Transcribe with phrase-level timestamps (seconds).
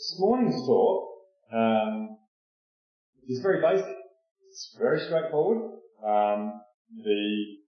[0.00, 1.12] This morning's talk
[1.52, 2.16] um,
[3.28, 3.96] is very basic.
[4.48, 5.76] It's very straightforward.
[6.00, 6.56] Um,
[7.04, 7.60] the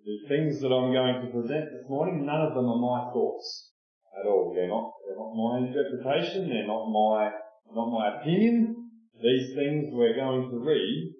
[0.00, 3.72] the things that I'm going to present this morning, none of them are my thoughts
[4.16, 4.54] at all.
[4.56, 6.48] They're not they're not my interpretation.
[6.48, 7.36] They're not my
[7.76, 8.88] not my opinion.
[9.20, 11.12] These things we're going to read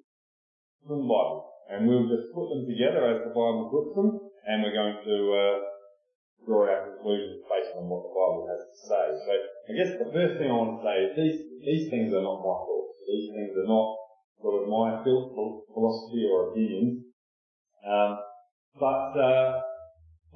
[0.81, 4.17] from the Bible, and we'll just put them together as the Bible puts them,
[4.49, 5.78] and we're going to uh,
[6.49, 9.05] draw our conclusions based on what the Bible has to say.
[9.13, 12.25] So I guess the first thing I want to say is these, these things are
[12.25, 13.05] not my thoughts.
[13.05, 13.89] These things are not
[14.41, 17.05] sort of my philosophy or opinions.
[17.85, 18.17] Um,
[18.81, 19.61] but uh,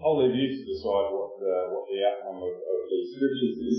[0.05, 3.79] I'll leave you to decide what the, what the outcome of, of these scriptures is.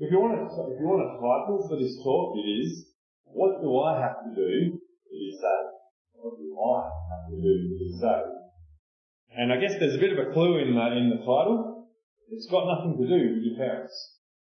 [0.00, 2.96] If you want a, if you want a title for this talk, it is,
[3.28, 5.76] what do I have to do to be saved?
[6.16, 8.31] What do I have to do to be saved?
[9.32, 11.88] And I guess there's a bit of a clue in the, in the title.
[12.28, 13.96] It's got nothing to do with your parents.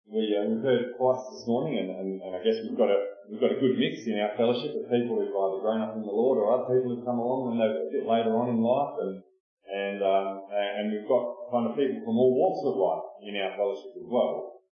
[0.09, 2.89] We, uh, we've heard it twice this morning, and, and, and, I guess we've got
[2.89, 2.97] a
[3.29, 6.01] we've got a good mix in our fellowship of people who've either grown up in
[6.01, 8.57] the Lord or other people who've come along when they're a bit later on in
[8.57, 9.21] life, and
[9.69, 13.53] and um, and we've got kind of people from all walks of life in our
[13.53, 14.65] fellowship as well.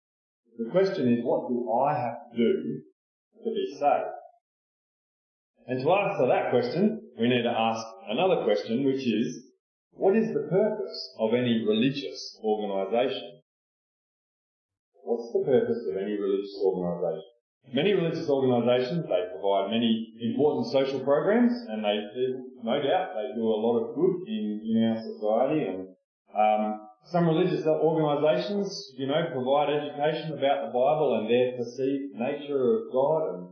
[0.54, 2.50] The question is, what do I have to do
[3.42, 4.14] to be saved?
[5.66, 9.43] And to answer that question, we need to ask another question, which is,
[9.96, 13.40] what is the purpose of any religious organisation?
[15.04, 17.30] What's the purpose of any religious organisation?
[17.72, 21.96] Many religious organisations, they provide many important social programs and they
[22.62, 25.88] no doubt, they do a lot of good in, in our society and
[26.36, 32.76] um, some religious organisations, you know, provide education about the Bible and their perceived nature
[32.76, 33.48] of God and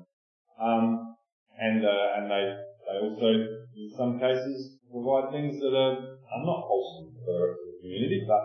[0.61, 1.17] um,
[1.59, 2.57] and uh, and they
[2.93, 3.29] they also
[3.73, 8.45] in some cases provide things that are are not wholesome for the community, but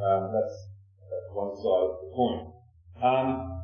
[0.00, 0.56] um, that's,
[1.10, 2.38] that's one side of the coin.
[3.02, 3.62] Um,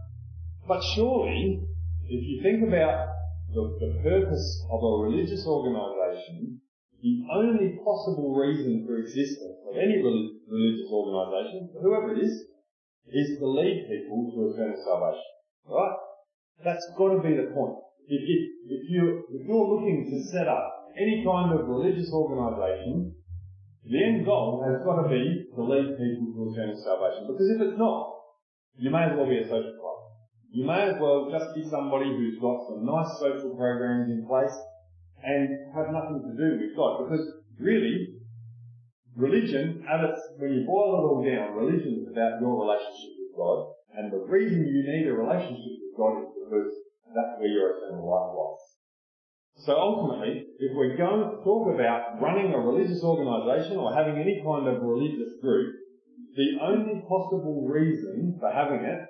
[0.69, 1.65] but surely,
[2.05, 3.09] if you think about
[3.53, 6.61] the, the purpose of a religious organisation,
[7.01, 12.35] the only possible reason for existence of any religious organisation, whoever it is,
[13.13, 15.31] is to lead people to eternal salvation.
[15.69, 15.97] Right?
[16.65, 17.77] That's got to be the point.
[18.07, 23.15] If, if, if, you, if you're looking to set up any kind of religious organisation,
[23.85, 27.29] the end goal has got to be to lead people to eternal salvation.
[27.29, 28.17] Because if it's not,
[28.77, 29.99] you may as well be a social club.
[30.51, 34.55] You may as well just be somebody who's got some nice social programs in place
[35.23, 37.05] and have nothing to do with God.
[37.05, 37.27] Because
[37.59, 38.21] really,
[39.17, 43.37] religion, at its, when you boil it all down, religion is about your relationship with
[43.37, 43.73] God.
[43.97, 46.73] And the reason you need a relationship with God is because
[47.15, 48.65] that's where your eternal life lies.
[49.65, 54.43] So ultimately, if we're going to talk about running a religious organisation or having any
[54.45, 55.75] kind of religious group,
[56.35, 59.07] the only possible reason for having it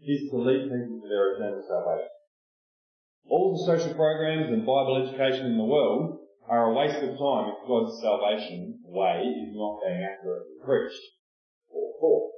[0.00, 2.08] is to lead people to their eternal salvation.
[3.28, 6.18] All the social programs and Bible education in the world
[6.48, 11.04] are a waste of time if God's salvation way is not being accurately preached
[11.68, 12.30] or taught.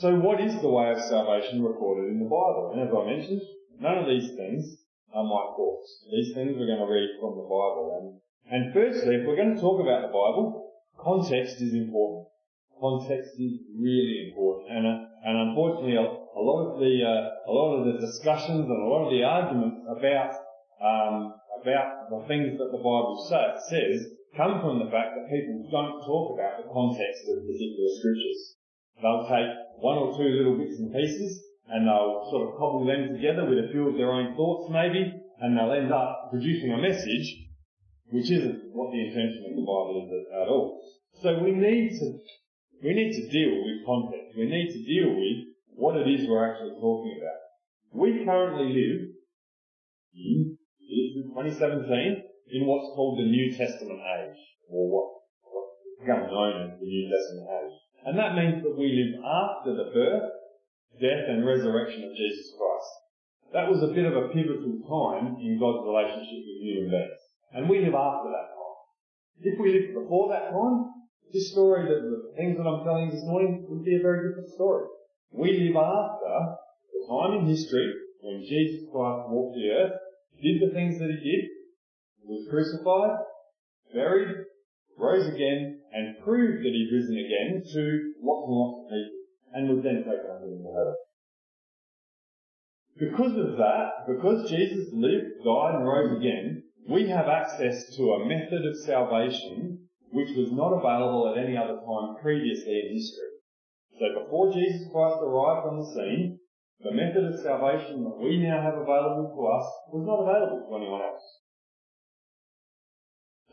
[0.00, 2.72] So what is the way of salvation recorded in the Bible?
[2.72, 3.42] And as I mentioned,
[3.80, 4.76] None of these things
[5.14, 6.04] are my thoughts.
[6.12, 7.96] These things we're going to read from the Bible.
[7.96, 8.06] And,
[8.52, 10.68] and firstly, if we're going to talk about the Bible,
[11.00, 12.28] context is important.
[12.76, 14.68] Context is really important.
[14.68, 18.68] And, uh, and unfortunately, a, a, lot of the, uh, a lot of the discussions
[18.68, 20.36] and a lot of the arguments about,
[20.84, 25.64] um, about the things that the Bible say, says come from the fact that people
[25.72, 28.59] don't talk about the context of particular scriptures.
[29.02, 29.50] They'll take
[29.80, 33.58] one or two little bits and pieces and they'll sort of cobble them together with
[33.64, 35.06] a few of their own thoughts maybe,
[35.40, 37.48] and they'll end up producing a message
[38.10, 40.82] which isn't what the intention of the Bible is at all.
[41.22, 42.06] So we need to
[42.82, 44.34] we need to deal with context.
[44.36, 45.38] We need to deal with
[45.76, 47.40] what it is we're actually talking about.
[47.92, 49.00] We currently live
[50.14, 50.56] in
[51.28, 52.22] 2017
[52.52, 55.08] in what's called the New Testament age, or what,
[55.44, 57.76] what's become known as the New Testament age.
[58.06, 60.30] And that means that we live after the birth
[61.00, 62.92] death and resurrection of Jesus Christ.
[63.52, 67.20] That was a bit of a pivotal time in God's relationship with human beings.
[67.56, 68.78] And we live after that time.
[69.40, 73.12] If we lived before that time, this story, the, the things that I'm telling you
[73.16, 74.86] this morning, would be a very different story.
[75.32, 76.58] We live after
[76.92, 77.90] the time in history
[78.20, 79.96] when Jesus Christ walked the earth,
[80.42, 81.44] did the things that he did,
[82.24, 83.24] was crucified,
[83.94, 84.44] buried,
[84.98, 89.20] rose again, and proved that he'd risen again to lots and lots of people
[89.52, 90.96] and was then taken up into heaven.
[92.98, 98.26] Because of that, because Jesus lived, died, and rose again, we have access to a
[98.26, 103.30] method of salvation which was not available at any other time previously in history.
[103.98, 106.38] So before Jesus Christ arrived on the scene,
[106.80, 110.76] the method of salvation that we now have available to us was not available to
[110.76, 111.39] anyone else.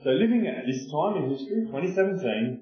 [0.04, 2.62] So living at this time in history, 2017,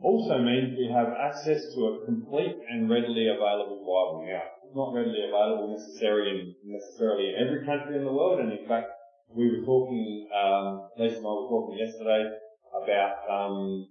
[0.00, 4.28] also means we have access to a complete and readily available Bible.
[4.28, 8.52] Now, it's not readily available necessarily in, necessarily in every country in the world, and
[8.52, 8.88] in fact,
[9.32, 12.28] we were talking, um, Lisa and I were talking yesterday
[12.76, 13.88] about um,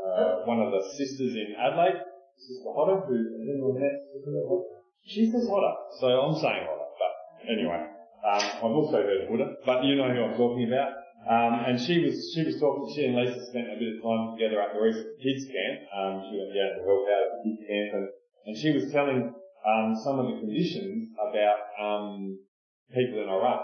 [0.00, 2.00] uh, one of the sisters in Adelaide,
[2.38, 4.64] Sister Hodder, who
[5.04, 7.92] she says Hodder, so I'm saying Hodder, but anyway,
[8.24, 11.01] um, I've also heard Buddha, but you know who I'm talking about.
[11.22, 12.90] Um, and she was she was talking.
[12.94, 14.82] She and Lisa spent a bit of time together at the
[15.22, 15.86] kids camp.
[15.94, 18.06] Um, she went down to help out at the kids camp, and,
[18.46, 19.30] and she was telling
[19.62, 22.42] um, some of the conditions about um,
[22.90, 23.62] people in Iraq.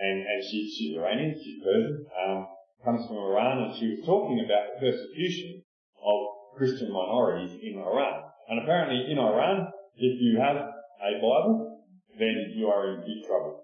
[0.00, 2.48] And and she she's Iranian, she's Persian, um,
[2.84, 5.60] comes from Iran, and she was talking about the persecution
[6.00, 6.18] of
[6.56, 8.24] Christian minorities in Iran.
[8.48, 11.84] And apparently in Iran, if you have a Bible,
[12.18, 13.60] then you are in big trouble.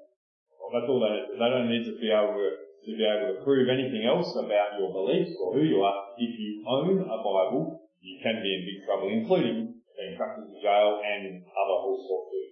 [0.61, 1.41] Well, that's all they need.
[1.41, 4.81] They don't need to be able to to be able to prove anything else about
[4.81, 6.17] your beliefs or who you are.
[6.17, 10.57] If you own a Bible, you can be in big trouble, including being chucked into
[10.65, 12.45] jail and other all sorts of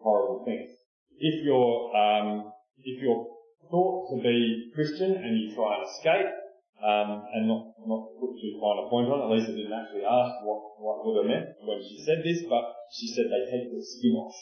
[0.00, 0.72] horrible things.
[1.18, 3.28] If you're um, if you're
[3.70, 6.32] thought to be Christian and you try and escape,
[6.80, 10.40] um, and not not put too fine a point on it, Lisa didn't actually ask
[10.44, 13.80] what what would have meant when she said this, but she said they take the
[13.80, 14.36] skin off.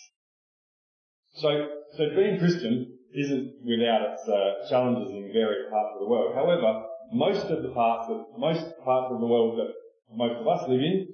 [1.34, 1.50] So
[1.98, 6.35] so being Christian isn't without its uh, challenges in various parts of the world.
[6.35, 9.73] However, most of the parts of most parts of the world that
[10.14, 11.09] most of us live in,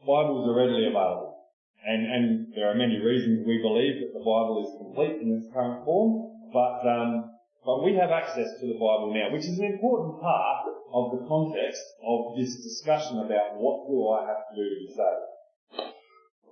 [0.00, 1.36] Bibles are readily available.
[1.84, 5.52] And, and there are many reasons we believe that the Bible is complete in its
[5.52, 7.30] current form, but, um,
[7.64, 11.26] but we have access to the Bible now, which is an important part of the
[11.28, 15.92] context of this discussion about what do I have to do to be saved.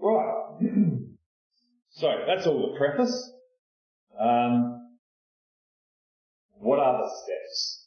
[0.00, 0.44] Right.
[1.90, 3.32] so that's all the preface.
[4.18, 4.96] Um,
[6.58, 7.86] what are the steps?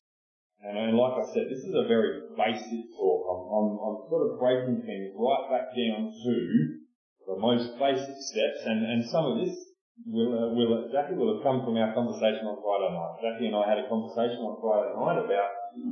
[0.61, 3.21] And, like I said, this is a very basic talk.
[3.31, 6.35] I'm, I'm, I'm sort of breaking things right back down to
[7.29, 9.55] the most basic steps, and, and some of this
[10.05, 13.13] will, uh, will Jackie will have come from our conversation on Friday night.
[13.21, 15.51] Jackie and I had a conversation on Friday night about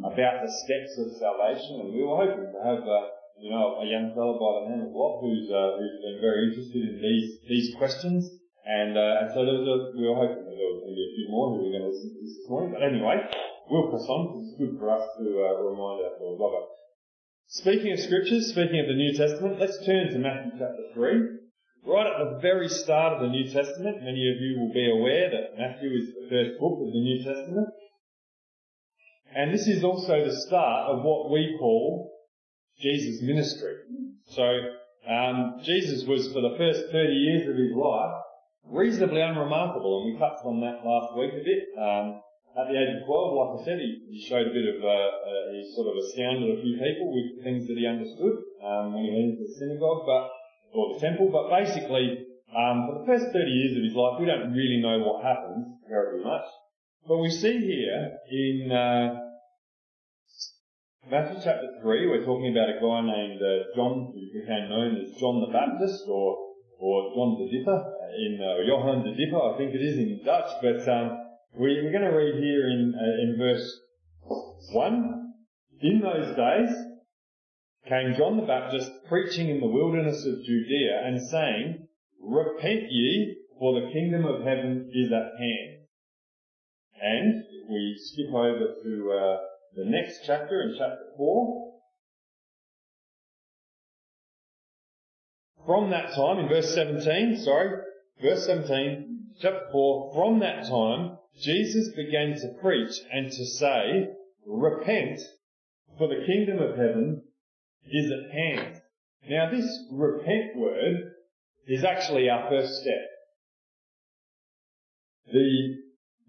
[0.09, 3.85] about the steps of salvation, and we were hoping to have uh, you know a
[3.85, 7.29] young fellow by the name of Lot who's uh, who's been very interested in these
[7.47, 8.25] these questions.
[8.67, 10.99] And, uh, and so there was a, we were hoping that there was going to
[10.99, 12.75] be a few more who were going to listen to this morning.
[12.75, 13.23] But anyway,
[13.71, 16.67] we'll press on because it's good for us to uh, remind ourselves of it.
[17.47, 21.87] Speaking of scriptures, speaking of the New Testament, let's turn to Matthew chapter 3.
[21.87, 25.31] Right at the very start of the New Testament, many of you will be aware
[25.31, 27.71] that Matthew is the first book of the New Testament.
[29.31, 32.11] And this is also the start of what we call
[32.83, 33.79] Jesus' ministry.
[34.35, 34.43] So,
[35.07, 38.26] um, Jesus was for the first 30 years of his life
[38.69, 41.71] reasonably unremarkable, and we touched on that last week a bit.
[41.77, 42.21] Um,
[42.57, 44.89] at the age of 12, like I said, he, he showed a bit of, uh,
[44.89, 48.33] uh, he sort of astounded a few people with things that he understood
[48.65, 50.33] um, when he went into the synagogue, but
[50.73, 51.29] or the temple.
[51.29, 55.05] But basically, um, for the first 30 years of his life, we don't really know
[55.05, 56.49] what happens terribly much.
[57.07, 59.21] But we see here in uh,
[61.05, 65.15] Matthew chapter 3, we're talking about a guy named uh, John, who became known as
[65.21, 66.46] John the Baptist, or
[66.79, 70.49] or John the Dipper in uh, Johann the Dipper, I think it is in Dutch.
[70.61, 71.17] But um,
[71.59, 73.79] we, are going to read here in uh, in verse
[74.71, 75.33] one.
[75.79, 76.75] In those days
[77.87, 81.87] came John the Baptist preaching in the wilderness of Judea and saying,
[82.21, 85.77] "Repent ye, for the kingdom of heaven is at hand."
[86.99, 89.37] And we skip over to uh,
[89.75, 91.76] the next chapter in chapter four,
[95.67, 97.81] From that time, in verse 17, sorry,
[98.21, 104.07] verse 17, chapter 4, from that time, Jesus began to preach and to say,
[104.45, 105.19] repent,
[105.97, 107.21] for the kingdom of heaven
[107.91, 108.81] is at hand.
[109.29, 111.11] Now this repent word
[111.67, 113.05] is actually our first step.
[115.33, 115.75] The,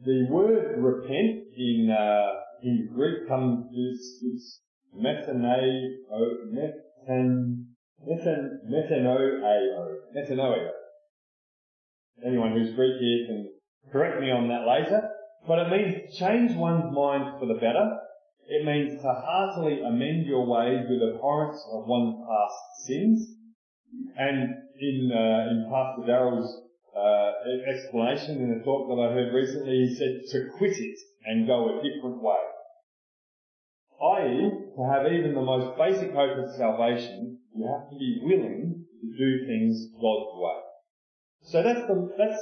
[0.05, 4.61] the word repent in, uh, in Greek comes, is, is
[5.01, 5.79] methaneo,
[8.07, 9.97] methan, Metanoeo.
[10.15, 10.71] Metanoeo.
[12.27, 13.49] Anyone who's Greek here can
[13.93, 15.11] correct me on that later.
[15.47, 17.99] But it means change one's mind for the better.
[18.49, 23.35] It means to heartily amend your ways with abhorrence of one's past sins.
[24.17, 26.63] And in, uh, in Pastor Darrell's
[26.97, 27.33] uh,
[27.71, 31.79] explanation in a talk that I heard recently, he said to quit it and go
[31.79, 32.37] a different way.
[34.01, 38.85] I.e., to have even the most basic hope of salvation, you have to be willing
[39.01, 40.61] to do things God's way.
[41.43, 42.41] So that's the, that's,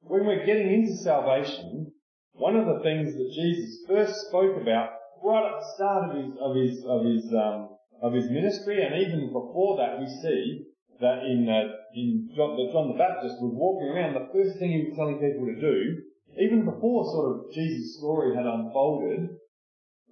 [0.00, 1.92] when we're getting into salvation,
[2.32, 4.90] one of the things that Jesus first spoke about
[5.22, 7.68] right at the start of his, of his, of his, um,
[8.02, 10.64] of his ministry, and even before that, we see
[11.00, 14.72] that in, uh, in John, that John the Baptist was walking around, the first thing
[14.72, 16.00] he was telling people to do,
[16.40, 19.28] even before sort of Jesus' story had unfolded,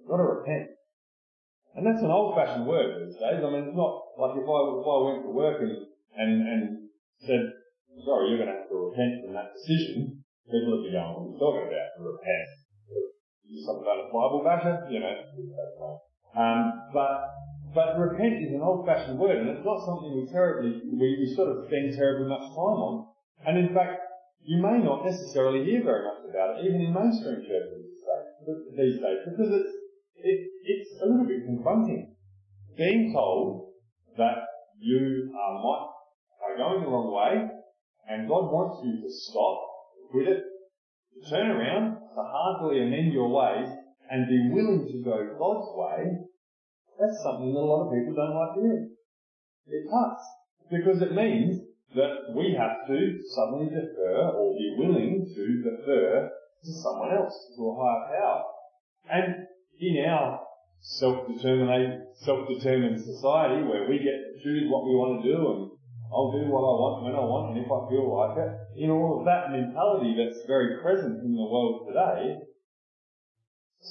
[0.07, 0.69] got to repent.
[1.75, 3.41] And that's an old-fashioned word these days.
[3.41, 5.87] I mean, it's not like if I, if I went to work and,
[6.19, 6.61] and, and
[7.23, 7.39] said,
[8.03, 11.23] sorry, you're going to have to repent from that decision, people would be going, what
[11.23, 11.87] are you talking about?
[12.03, 12.47] Repent.
[13.47, 14.85] You some kind of Bible basher?
[14.91, 15.15] You know.
[16.35, 17.31] Um, but,
[17.73, 21.49] but repent is an old-fashioned word, and it's not something we terribly, we, we sort
[21.49, 23.09] of spend terribly much time on.
[23.47, 24.03] And in fact,
[24.43, 27.87] you may not necessarily hear very much about it, even in mainstream churches
[28.77, 29.73] these days, because it's,
[30.21, 32.15] it, it's a little bit confronting.
[32.77, 33.68] Being told
[34.19, 34.43] that
[34.79, 37.47] you are, are going the wrong way,
[38.07, 39.57] and God wants you to stop,
[40.11, 40.43] quit it,
[41.29, 43.67] turn around, to heartily amend your ways,
[44.11, 46.27] and be willing to go God's way,
[46.99, 48.81] that's something that a lot of people don't like to hear.
[49.71, 50.23] It cuts.
[50.69, 51.61] Because it means
[51.95, 52.99] that we have to
[53.33, 58.43] suddenly defer or be willing to defer to someone else, to a higher power.
[59.09, 59.47] And
[59.79, 60.41] in our
[60.81, 65.61] self-determined, self-determined society where we get to choose what we want to do and
[66.09, 68.49] I'll do what I want when I want and if I feel like it,
[68.81, 72.41] in all of that mentality that's very present in the world today,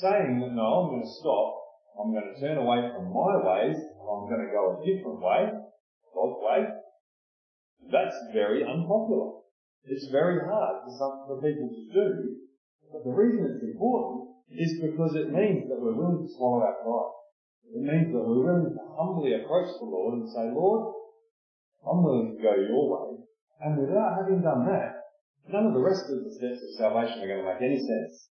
[0.02, 1.48] saying that no, I'm going to stop,
[1.94, 5.40] I'm going to turn away from my ways, I'm going to go a different way,
[6.10, 6.60] God's way,
[7.92, 9.46] that's very unpopular.
[9.84, 12.08] It's very hard for some for people to do,
[12.90, 16.80] but the reason it's important is because it means that we're willing to swallow our
[16.80, 17.18] pride.
[17.68, 20.94] It means that we're willing to humbly approach the Lord and say, Lord,
[21.84, 23.20] I'm willing to go your way.
[23.60, 25.04] And without having done that,
[25.52, 28.30] none of the rest of the steps of salvation are going to make any sense.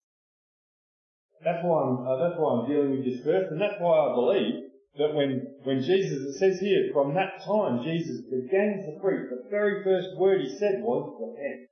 [1.44, 4.16] That's why I'm, uh, that's why I'm dealing with this first, and that's why I
[4.16, 9.30] believe that when, when Jesus, it says here, from that time Jesus began to preach,
[9.30, 11.70] the very first word he said was repent.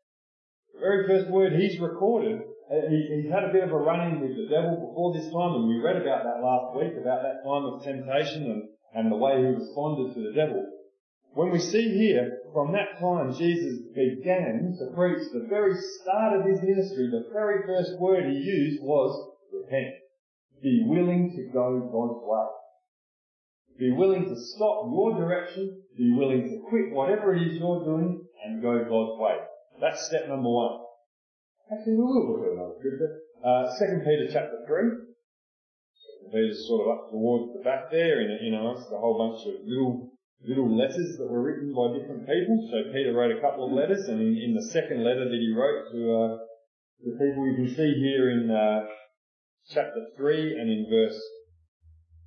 [0.74, 4.22] The very first word he's recorded Uh, he, he's had a bit of a run-in
[4.22, 7.46] with the devil before this time, and we read about that last week, about that
[7.46, 8.64] time of temptation and,
[8.96, 10.66] and the way he responded to the devil.
[11.36, 16.48] When we see here, from that time Jesus began to preach, the very start of
[16.48, 19.14] his ministry, the very first word he used was
[19.54, 19.94] repent.
[20.64, 22.48] Be willing to go God's way.
[23.78, 28.26] Be willing to stop your direction, be willing to quit whatever it is you're doing,
[28.44, 29.36] and go God's way.
[29.82, 30.85] That's step number one.
[31.66, 33.26] Actually, we will look at another scripture.
[33.42, 36.30] Uh, 2 Peter chapter 3.
[36.30, 39.66] Peter's sort of up towards the back there in, know, it's a whole bunch of
[39.66, 40.14] little,
[40.46, 42.70] little letters that were written by different people.
[42.70, 45.54] So Peter wrote a couple of letters and in, in the second letter that he
[45.58, 46.38] wrote to, uh,
[47.02, 48.86] the people you can see here in, uh,
[49.70, 51.18] chapter 3 and in verse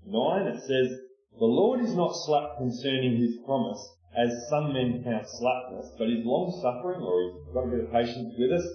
[0.06, 0.90] 9 it says,
[1.38, 3.78] The Lord is not slack concerning his promise,
[4.16, 7.92] as some men count slackness, but is long suffering, or he's got a bit of
[7.92, 8.66] patience with us,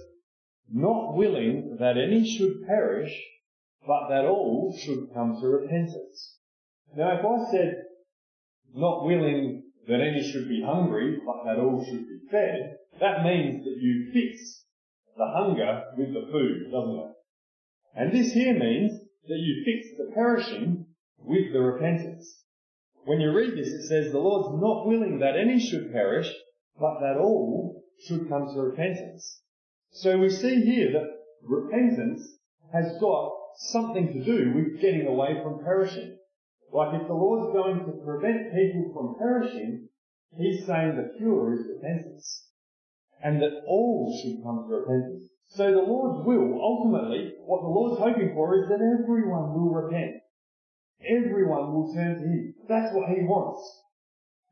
[0.72, 3.12] not willing that any should perish,
[3.86, 6.38] but that all should come to repentance.
[6.96, 7.74] Now, if I said,
[8.74, 13.64] not willing that any should be hungry, but that all should be fed, that means
[13.64, 14.64] that you fix
[15.16, 17.12] the hunger with the food, doesn't it?
[17.96, 18.92] And this here means
[19.28, 20.86] that you fix the perishing
[21.18, 22.42] with the repentance.
[23.04, 26.30] When you read this, it says the Lord's not willing that any should perish,
[26.78, 29.42] but that all should come to repentance.
[29.94, 31.08] So we see here that
[31.44, 32.20] repentance
[32.72, 33.32] has got
[33.70, 36.18] something to do with getting away from perishing.
[36.72, 39.88] Like if the Lord's going to prevent people from perishing,
[40.36, 42.48] He's saying the cure is repentance.
[43.22, 45.30] And that all should come to repentance.
[45.50, 50.16] So the Lord's will, ultimately, what the Lord's hoping for is that everyone will repent.
[51.08, 52.54] Everyone will turn to Him.
[52.68, 53.62] That's what He wants.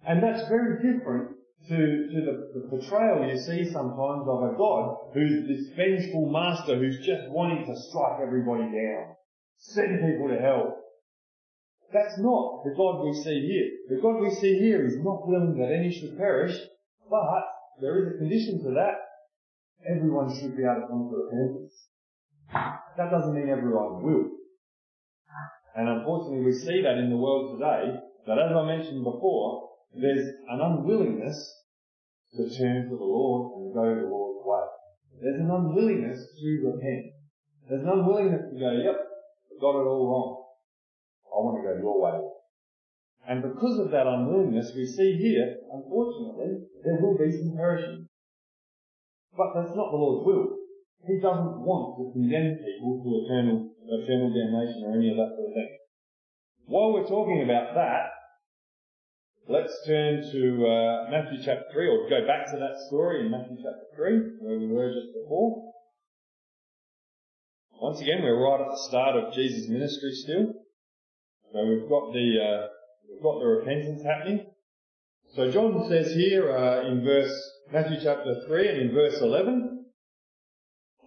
[0.07, 1.33] And that's very different
[1.69, 6.77] to, to the, the portrayal you see sometimes of a God who's this vengeful master
[6.77, 9.15] who's just wanting to strike everybody down,
[9.59, 10.77] send people to hell.
[11.93, 13.97] That's not the God we see here.
[13.97, 16.57] The God we see here is not willing that any should perish,
[17.09, 17.45] but
[17.81, 18.99] there is a condition to that.
[19.89, 21.89] Everyone should be able to come to repentance.
[22.97, 24.31] That doesn't mean everyone will.
[25.75, 30.27] And unfortunately we see that in the world today, that as I mentioned before, there's
[30.49, 31.37] an unwillingness
[32.37, 34.65] to turn to the Lord and go the Lord's way.
[35.21, 37.13] There's an unwillingness to repent.
[37.69, 38.97] There's an unwillingness to go, yep,
[39.61, 40.31] got it all wrong.
[41.29, 42.19] I want to go your way.
[43.29, 48.09] And because of that unwillingness, we see here, unfortunately, there will be some perishing.
[49.37, 50.59] But that's not the Lord's will.
[51.07, 55.51] He doesn't want to condemn people to eternal, eternal damnation or any of that sort
[55.51, 55.71] of thing.
[56.67, 58.22] While we're talking about that,
[59.49, 63.57] let's turn to uh, Matthew chapter 3, or go back to that story in Matthew
[63.57, 65.73] chapter 3, where we were just before.
[67.81, 70.53] Once again, we're right at the start of Jesus' ministry still.
[71.53, 72.67] So we've got the uh,
[73.11, 74.47] we've got the repentance happening.
[75.35, 77.35] So John says here uh, in verse
[77.73, 79.87] Matthew chapter three and in verse eleven,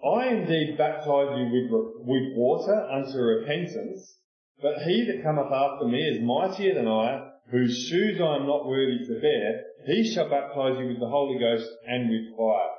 [0.05, 1.71] I indeed baptize you with
[2.05, 4.19] with water unto repentance,
[4.61, 8.67] but he that cometh after me is mightier than I, whose shoes I am not
[8.67, 9.63] worthy to bear.
[9.85, 12.69] He shall baptize you with the Holy Ghost and with fire.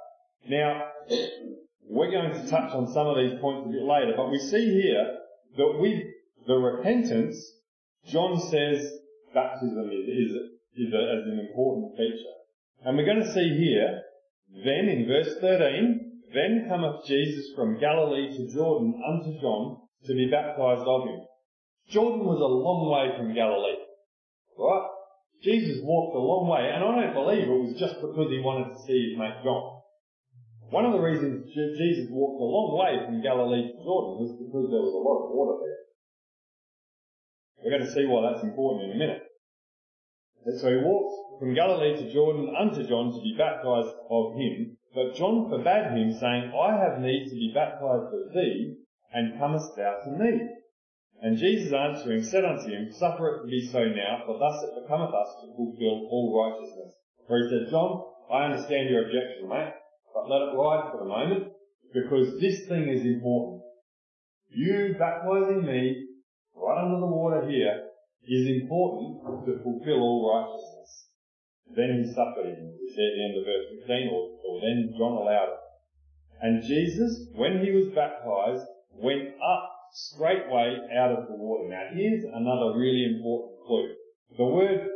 [0.49, 0.89] Now,
[1.89, 4.83] we're going to touch on some of these points a bit later, but we see
[4.83, 5.19] here
[5.57, 6.03] that with
[6.47, 7.39] the repentance,
[8.07, 8.93] John says
[9.35, 10.33] baptism is, is,
[10.77, 12.37] is, a, is an important feature.
[12.85, 14.03] And we're going to see here,
[14.65, 20.31] then in verse 13, then cometh Jesus from Galilee to Jordan unto John to be
[20.31, 21.21] baptized of him.
[21.89, 23.86] Jordan was a long way from Galilee.
[24.59, 24.89] Right?
[25.43, 28.73] Jesus walked a long way, and I don't believe it was just because he wanted
[28.73, 29.77] to see his mate John.
[30.71, 34.67] One of the reasons Jesus walked a long way from Galilee to Jordan was because
[34.73, 35.83] there was a lot of water there.
[37.63, 39.23] We're going to see why that's important in a minute.
[40.47, 44.79] And so he walked from Galilee to Jordan unto John to be baptized of him,
[44.95, 48.75] but John forbade him, saying, I have need to be baptized of thee,
[49.13, 50.41] and comest thou to me?
[51.23, 54.83] And Jesus answering said unto him, Suffer it to be so now, for thus it
[54.83, 56.95] becometh us to fulfill all righteousness.
[57.27, 59.73] For he said, John, I understand your objection, mate.
[60.13, 61.53] But let it ride for the moment,
[61.93, 63.63] because this thing is important.
[64.49, 66.07] You baptizing me,
[66.55, 67.89] right under the water here,
[68.29, 71.09] is important to fulfill all righteousness.
[71.75, 74.95] Then he suffered him, we see at the end of verse 15, or, or then
[74.97, 75.61] John allowed it.
[76.41, 81.69] And Jesus, when he was baptized, went up straightway out of the water.
[81.69, 83.95] Now here's another really important clue.
[84.37, 84.89] The word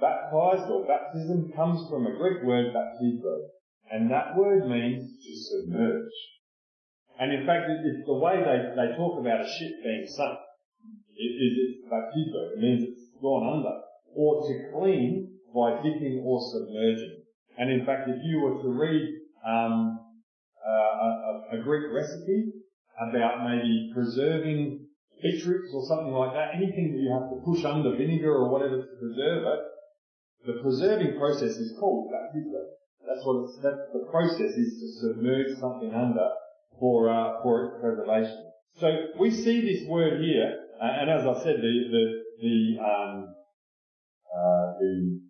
[0.00, 3.50] baptized or baptism comes from a Greek word baptizo.
[3.90, 6.12] And that word means to submerge.
[7.18, 10.38] And in fact, it's the way they, they talk about a ship being sunk.
[11.16, 12.54] It is it's baptizo.
[12.54, 13.74] It means it's gone under.
[14.14, 17.22] Or to clean by dipping or submerging.
[17.58, 19.02] And in fact, if you were to read
[19.44, 19.98] um,
[20.64, 22.52] uh, a, a, Greek recipe
[23.00, 24.86] about maybe preserving
[25.22, 28.82] beetroots or something like that, anything that you have to push under vinegar or whatever
[28.82, 29.60] to preserve it,
[30.46, 32.64] the preserving process is called baptizo.
[33.06, 36.28] That's what it's, the process is to submerge something under
[36.78, 38.44] for, uh, for preservation.
[38.78, 43.34] So we see this word here, uh, and as I said, the, the, the, um,
[44.30, 45.20] uh, the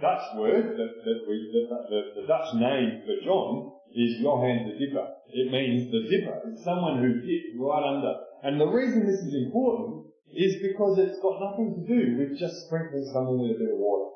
[0.00, 4.78] Dutch word that, that we, the, the, the, Dutch name for John is Johann the
[4.78, 5.06] Dipper.
[5.32, 6.40] It means the dipper.
[6.52, 8.12] It's someone who dipped right under.
[8.42, 12.66] And the reason this is important is because it's got nothing to do with just
[12.66, 14.12] sprinkling something with a bit of water.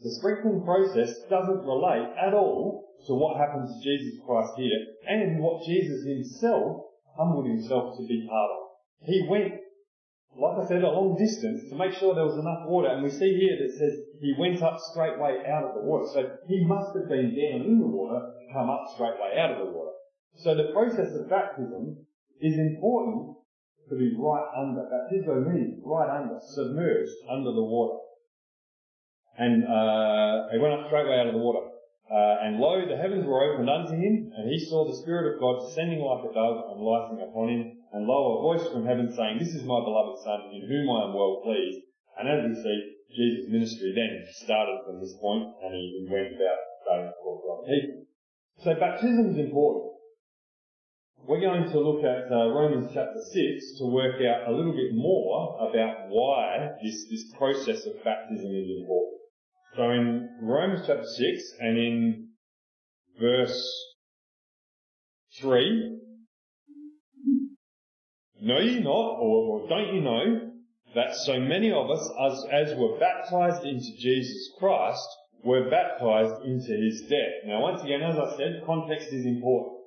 [0.00, 5.40] The sprinkling process doesn't relate at all to what happened to Jesus Christ here and
[5.40, 6.82] what Jesus himself
[7.16, 8.62] humbled himself to be part of.
[9.06, 9.54] He went,
[10.34, 12.88] like I said, a long distance to make sure there was enough water.
[12.88, 16.06] And we see here that says he went up straightway out of the water.
[16.12, 19.72] So he must have been down in the water come up straightway out of the
[19.72, 19.90] water.
[20.36, 22.06] So the process of baptism
[22.40, 23.36] is important
[23.90, 24.86] to be right under.
[24.86, 27.98] Baptism means right under, submerged under the water.
[29.36, 31.74] And uh, he went up straightway out of the water.
[32.10, 35.40] Uh, and lo, the heavens were opened unto him, and he saw the Spirit of
[35.40, 37.62] God descending like a dove and lighting upon him.
[37.92, 41.08] And lo, a voice from heaven saying, This is my beloved Son, in whom I
[41.08, 41.80] am well pleased.
[42.18, 46.60] And as we see, Jesus' ministry then started from this point, and he went about
[46.86, 48.06] praying for other people.
[48.62, 49.94] So baptism is important.
[51.26, 54.94] We're going to look at uh, Romans chapter 6 to work out a little bit
[54.94, 59.20] more about why this, this process of baptism is important.
[59.74, 62.28] So in Romans chapter 6 and in
[63.18, 63.58] verse
[65.40, 65.98] 3,
[68.42, 70.53] know ye not, or, or don't you know,
[70.94, 75.08] that so many of us as, as were baptized into Jesus Christ
[75.42, 77.44] were baptized into his death.
[77.46, 79.78] Now once again, as I said, context is important.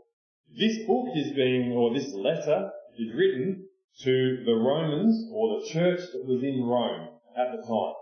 [0.57, 3.65] This book is being, or this letter is written
[4.03, 7.93] to the Romans or the church that was in Rome at the time.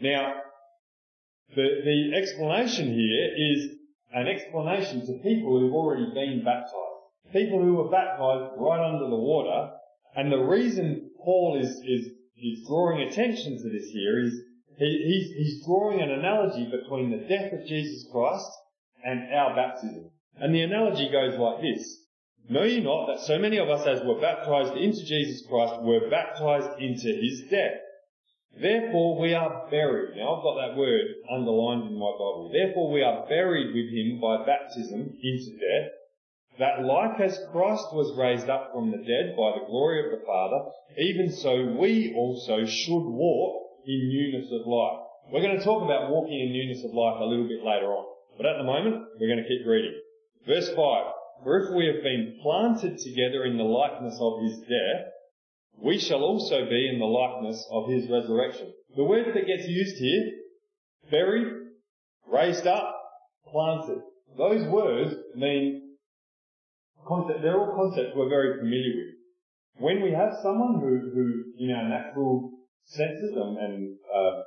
[0.00, 0.34] Now,
[1.54, 3.68] the, the explanation here is
[4.12, 6.74] an explanation to people who've already been baptized.
[7.32, 9.70] People who were baptized right under the water.
[10.16, 12.12] And the reason Paul is, is,
[12.44, 14.40] is drawing attention to this here is
[14.76, 18.50] he, he's, he's drawing an analogy between the death of Jesus Christ
[19.04, 20.10] and our baptism.
[20.36, 22.00] And the analogy goes like this.
[22.48, 26.10] Know ye not that so many of us as were baptized into Jesus Christ were
[26.10, 27.80] baptized into his death?
[28.60, 30.16] Therefore we are buried.
[30.16, 32.50] Now I've got that word underlined in my Bible.
[32.52, 35.90] Therefore we are buried with him by baptism into death,
[36.58, 40.24] that like as Christ was raised up from the dead by the glory of the
[40.24, 45.00] Father, even so we also should walk in newness of life.
[45.32, 48.06] We're going to talk about walking in newness of life a little bit later on.
[48.36, 49.94] But at the moment, we're going to keep reading.
[50.46, 50.76] Verse 5.
[51.42, 55.10] For if we have been planted together in the likeness of his death,
[55.82, 58.72] we shall also be in the likeness of his resurrection.
[58.96, 60.30] The word that gets used here,
[61.10, 61.48] buried,
[62.30, 62.94] raised up,
[63.50, 64.00] planted.
[64.36, 65.83] Those words mean
[67.06, 69.14] concept, they're all concepts we're very familiar with.
[69.78, 71.24] When we have someone who, who
[71.58, 72.50] in our natural
[72.84, 73.74] senses and, and
[74.08, 74.42] uh,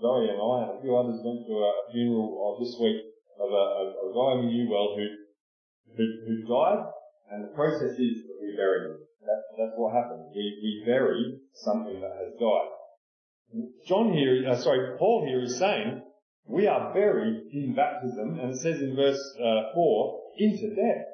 [0.00, 3.00] Zoe and I and a few others went to a funeral of this week
[3.40, 5.06] of a, a, a guy we knew well who,
[5.96, 6.84] who, who died
[7.32, 8.98] and the process is that we bury him.
[9.24, 10.28] That, that's what happened.
[10.34, 12.68] We, we bury something that has died.
[13.86, 16.02] John here, uh, sorry, Paul here is saying
[16.46, 21.06] we are buried in baptism, and it says in verse uh, 4, into death.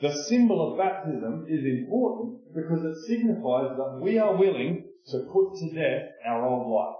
[0.00, 5.58] The symbol of baptism is important because it signifies that we are willing to put
[5.60, 6.96] to death our old life.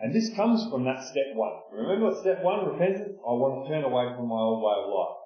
[0.00, 1.52] And this comes from that step one.
[1.72, 3.16] Remember step one, repentance?
[3.20, 5.16] I want to turn away from my old way of life.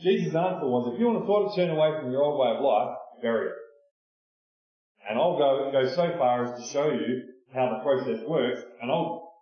[0.00, 2.56] Jesus' answer was, if you want to sort of turn away from your old way
[2.56, 3.56] of life, bury it.
[5.08, 8.90] And I'll go, go so far as to show you how the process works, and
[8.90, 9.32] I'll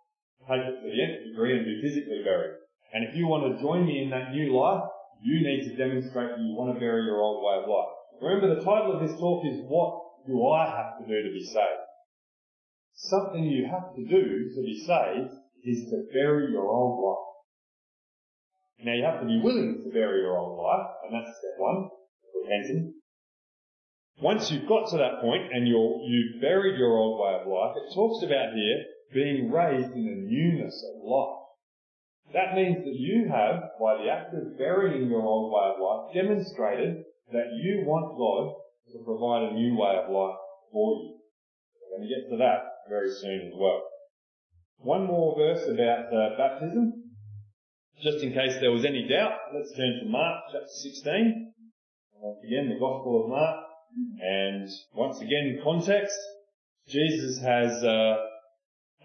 [0.47, 2.55] take it to the nth degree and be physically buried.
[2.93, 4.83] And if you want to join me in that new life,
[5.21, 7.93] you need to demonstrate that you want to bury your old way of life.
[8.21, 11.45] Remember the title of this talk is What Do I Have to Do to Be
[11.45, 11.85] Saved?
[12.93, 17.27] Something you have to do to be saved is to bury your old life.
[18.85, 21.89] Now you have to be willing to bury your old life, and that's step one,
[22.33, 22.93] repenting.
[24.19, 27.75] Once you've got to that point and you're, you've buried your old way of life,
[27.77, 31.36] it talks about here being raised in the newness of life.
[32.33, 36.13] That means that you have, by the act of burying your old way of life,
[36.13, 38.53] demonstrated that you want God
[38.91, 40.37] to provide a new way of life
[40.71, 41.19] for you.
[41.79, 43.81] We're going to get to that very soon as well.
[44.79, 47.03] One more verse about uh, baptism.
[48.03, 51.53] Just in case there was any doubt, let's turn to Mark chapter 16.
[52.19, 53.63] Once again, the Gospel of Mark.
[54.21, 56.17] And once again, context.
[56.87, 58.15] Jesus has, uh,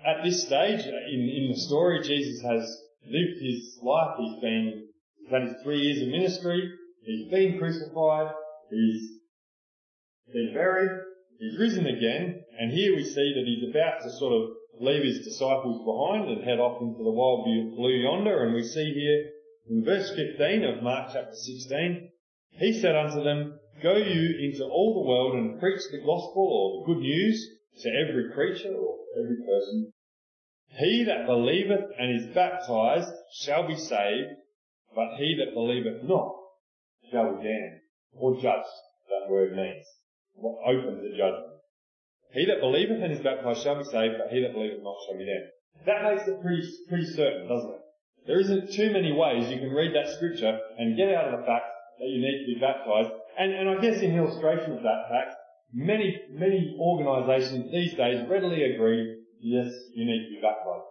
[0.04, 4.16] at this stage in, in the story, Jesus has lived his life.
[4.18, 4.88] He's been,
[5.18, 6.70] he's had his three years of ministry.
[7.04, 8.32] He's been crucified.
[8.70, 9.18] He's
[10.32, 10.90] been buried.
[11.38, 12.42] He's risen again.
[12.58, 16.44] And here we see that he's about to sort of leave his disciples behind and
[16.44, 18.44] head off into the wild blue yonder.
[18.44, 19.30] And we see here
[19.68, 22.10] in verse 15 of Mark chapter 16,
[22.50, 26.86] he said unto them, Go you into all the world and preach the gospel or
[26.86, 27.48] the good news
[27.82, 29.91] to every creature or every person.
[30.78, 34.36] He that believeth and is baptized shall be saved,
[34.94, 36.34] but he that believeth not
[37.10, 37.80] shall be damned
[38.14, 38.66] or judged,
[39.08, 39.86] that word means.
[40.34, 41.52] What opens the judgment.
[42.32, 45.18] He that believeth and is baptized shall be saved, but he that believeth not shall
[45.18, 45.50] be damned.
[45.84, 47.80] That makes it pretty, pretty certain, doesn't it?
[48.26, 51.46] There isn't too many ways you can read that scripture and get out of the
[51.46, 51.66] fact
[51.98, 53.10] that you need to be baptized.
[53.38, 55.34] And, and I guess in illustration of that fact,
[55.72, 60.88] many, many organisations these days readily agree, yes, you need to be baptized.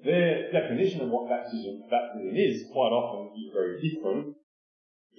[0.00, 4.32] Their definition of what baptism, baptism is quite often is very different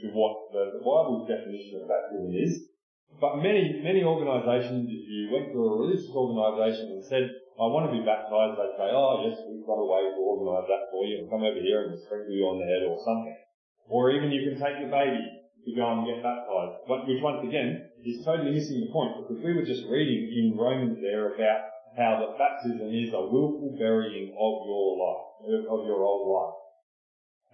[0.01, 2.73] to what the, the Bible's definition of baptism is.
[3.21, 7.29] But many, many organisations, if you went to a religious organisation and said,
[7.61, 10.65] I want to be baptised, they'd say, oh yes, we've got a way to organise
[10.65, 13.37] that for you and come over here and sprinkle you on the head or something.
[13.85, 16.81] Or even you can take your baby to go and get baptised.
[16.89, 20.57] But which once again is totally missing the point because we were just reading in
[20.57, 26.03] Romans there about how that baptism is a willful burying of your life, of your
[26.03, 26.55] old life.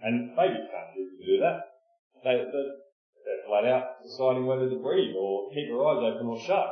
[0.02, 1.58] And babies can't do that.
[2.22, 2.64] They, they,
[3.26, 6.70] they're flat out deciding whether to breathe or keep their eyes open or shut.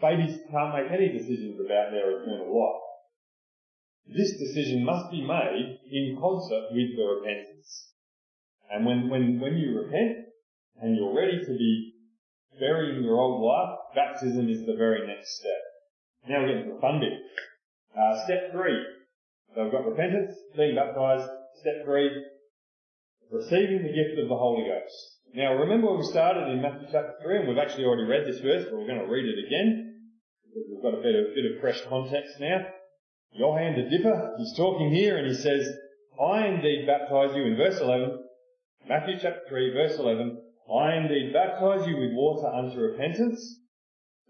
[0.00, 2.82] Babies can't make any decisions about their eternal life.
[4.06, 7.92] This decision must be made in concert with the repentance.
[8.70, 10.26] And when, when, when you repent
[10.80, 11.94] and you're ready to be
[12.58, 15.65] burying your old life, baptism is the very next step.
[16.28, 17.14] Now we get into the fun bit.
[17.96, 18.78] Uh, step three.
[19.54, 21.28] So we've got repentance, being baptized.
[21.60, 22.10] Step three,
[23.30, 25.16] receiving the gift of the Holy Ghost.
[25.34, 28.64] Now remember we started in Matthew chapter 3 and we've actually already read this verse
[28.64, 30.00] but we're going to read it again.
[30.44, 32.66] because we've got a bit of, bit of fresh context now.
[33.32, 35.68] Johann the Dipper, he's talking here and he says,
[36.20, 38.18] I indeed baptize you in verse 11,
[38.88, 40.40] Matthew chapter 3 verse 11,
[40.72, 43.60] I indeed baptize you with water unto repentance.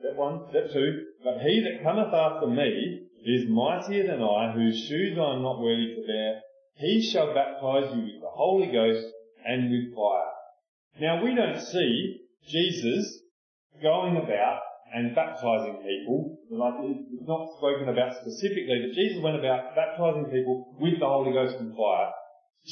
[0.07, 0.47] Step one.
[0.51, 1.03] Step two.
[1.25, 5.61] But he that cometh after me is mightier than I, whose shoes I am not
[5.61, 6.41] worthy to bear.
[6.75, 9.07] He shall baptize you with the Holy Ghost
[9.45, 10.31] and with fire.
[11.01, 13.19] Now we don't see Jesus
[13.83, 14.61] going about
[14.95, 16.39] and baptizing people.
[16.51, 21.33] Like it's not spoken about specifically, but Jesus went about baptizing people with the Holy
[21.33, 22.13] Ghost and fire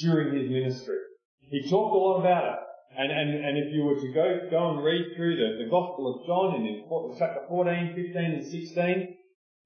[0.03, 0.99] during his ministry.
[1.41, 2.64] He talked a lot about it.
[2.97, 6.15] And, and, and if you were to go, go and read through the, the Gospel
[6.15, 9.17] of John and in chapter 14, 15 and 16,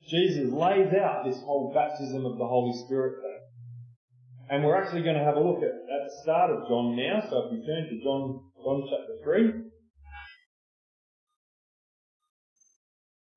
[0.08, 3.40] Jesus lays out this whole baptism of the Holy Spirit thing.
[4.50, 7.20] And we're actually going to have a look at, at the start of John now.
[7.28, 9.68] So if we turn to John, John chapter 3.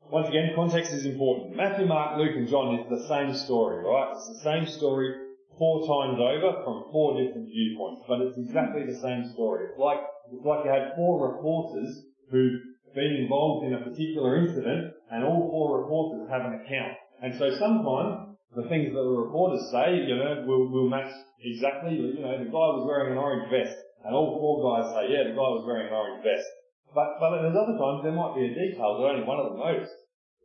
[0.10, 1.58] Once again, context is important.
[1.58, 4.14] Matthew, Mark, Luke and John is the same story, right?
[4.16, 5.16] It's the same story
[5.62, 9.70] four times over from four different viewpoints, but it's exactly the same story.
[9.70, 10.02] It's like,
[10.34, 12.02] it's like you had four reporters
[12.34, 12.66] who've
[12.98, 16.98] been involved in a particular incident and all four reporters have an account.
[17.22, 21.14] And so sometimes the things that the reporters say, you know, will, will match
[21.46, 25.14] exactly, you know, the guy was wearing an orange vest and all four guys say,
[25.14, 26.50] yeah, the guy was wearing an orange vest.
[26.90, 29.62] But, but there's other times there might be a detail that only one of them
[29.62, 29.94] noticed.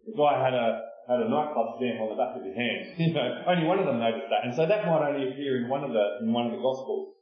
[0.05, 2.99] The guy had a, had a nightclub stamp on the back of his hand.
[2.99, 5.71] you know, only one of them noticed that, and so that might only appear in
[5.71, 7.15] one of the in one of the Gospels.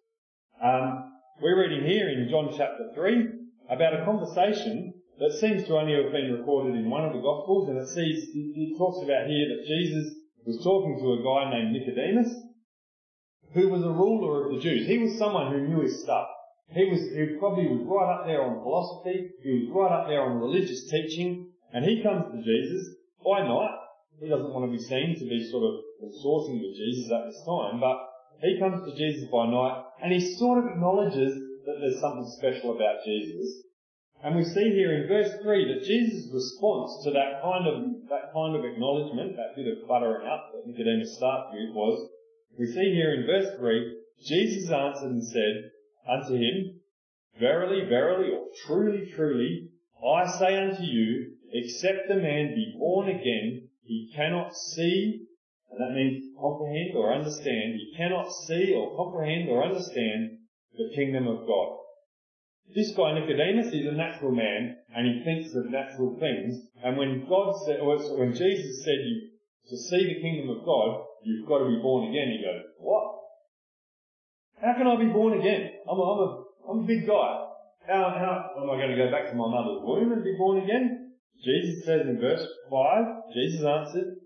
[0.62, 3.28] Um, we're reading here in John chapter three
[3.68, 7.68] about a conversation that seems to only have been recorded in one of the Gospels,
[7.68, 10.16] and it sees it talks about here that Jesus
[10.46, 12.32] was talking to a guy named Nicodemus,
[13.52, 14.86] who was a ruler of the Jews.
[14.86, 16.26] He was someone who knew his stuff.
[16.72, 19.30] He was he probably was right up there on philosophy.
[19.42, 23.80] He was right up there on religious teaching, and he comes to Jesus by night.
[24.20, 27.42] He doesn't want to be seen to be sort of consorting with Jesus at this
[27.42, 27.98] time, but
[28.40, 31.34] he comes to Jesus by night and he sort of acknowledges
[31.66, 33.64] that there's something special about Jesus.
[34.22, 38.32] And we see here in verse 3 that Jesus' response to that kind of, that
[38.32, 42.08] kind of acknowledgement, that bit of buttering up that Nicodemus starts with was,
[42.58, 45.70] we see here in verse 3, Jesus answered and said
[46.08, 46.80] unto him,
[47.38, 53.68] Verily, verily, or truly, truly, I say unto you, except the man be born again,
[53.84, 55.26] he cannot see,
[55.70, 60.38] and that means comprehend or understand, he cannot see or comprehend or understand
[60.76, 61.78] the kingdom of God.
[62.74, 67.26] This guy Nicodemus is a natural man, and he thinks of natural things, and when
[67.28, 69.30] God said, or when Jesus said you,
[69.70, 73.14] to see the kingdom of God, you've got to be born again, he goes, what?
[74.60, 75.70] How can I be born again?
[75.88, 77.44] I'm a, I'm a, I'm a big guy.
[77.86, 80.64] How, how am I going to go back to my mother's womb and be born
[80.64, 80.93] again?
[81.44, 83.04] Jesus says in verse 5,
[83.34, 84.16] Jesus answered,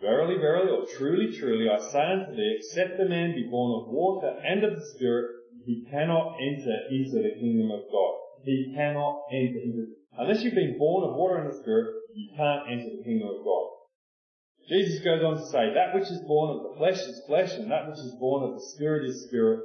[0.00, 3.92] Verily, verily, or truly, truly, I say unto thee, except a man be born of
[3.92, 5.24] water and of the Spirit,
[5.64, 8.14] he cannot enter into the kingdom of God.
[8.44, 9.86] He cannot enter into,
[10.18, 13.42] unless you've been born of water and the Spirit, you can't enter the kingdom of
[13.42, 13.68] God.
[14.68, 17.70] Jesus goes on to say, that which is born of the flesh is flesh, and
[17.70, 19.60] that which is born of the Spirit is spirit.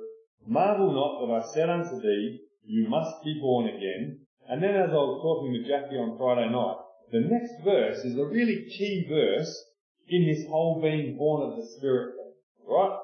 [0.48, 4.22] Marvel not that I said unto thee, you must be born again.
[4.48, 6.78] And then as I was talking to Jackie on Friday night,
[7.12, 9.66] the next verse is a really key verse
[10.08, 12.34] in this whole being born of the Spirit thing,
[12.68, 12.98] right?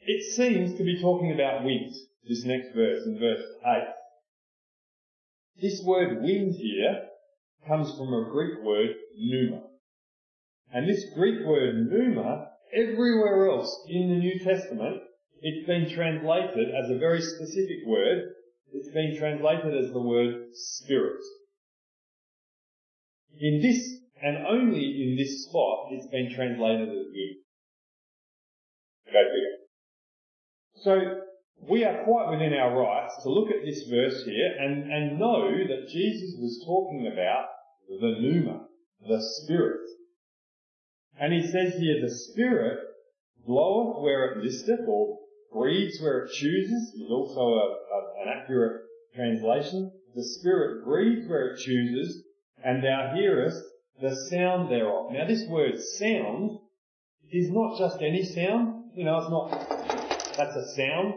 [0.00, 1.92] It seems to be talking about wind,
[2.28, 3.82] this next verse in verse 8.
[5.60, 7.06] This word wind here
[7.66, 9.62] comes from a Greek word pneuma.
[10.72, 15.02] And this Greek word pneuma, everywhere else in the New Testament,
[15.40, 18.30] it's been translated as a very specific word.
[18.72, 21.22] It's been translated as the word spirit.
[23.38, 27.36] In this, and only in this spot, it's been translated as.
[29.06, 29.56] Go figure.
[30.82, 31.22] So,
[31.68, 35.50] we are quite within our rights to look at this verse here and, and know
[35.50, 37.46] that Jesus was talking about
[37.88, 38.66] the pneuma,
[39.06, 39.88] the Spirit.
[41.18, 42.78] And he says here, the Spirit
[43.46, 45.18] bloweth where it listeth, or
[45.52, 48.82] breathes where it chooses, is also a, a, an accurate
[49.14, 49.90] translation.
[50.14, 52.22] The Spirit breathes where it chooses,
[52.64, 53.62] and thou hearest
[54.00, 55.12] the sound thereof.
[55.12, 56.58] Now this word sound
[57.30, 61.14] is not just any sound, you know, it's not, that's a sound,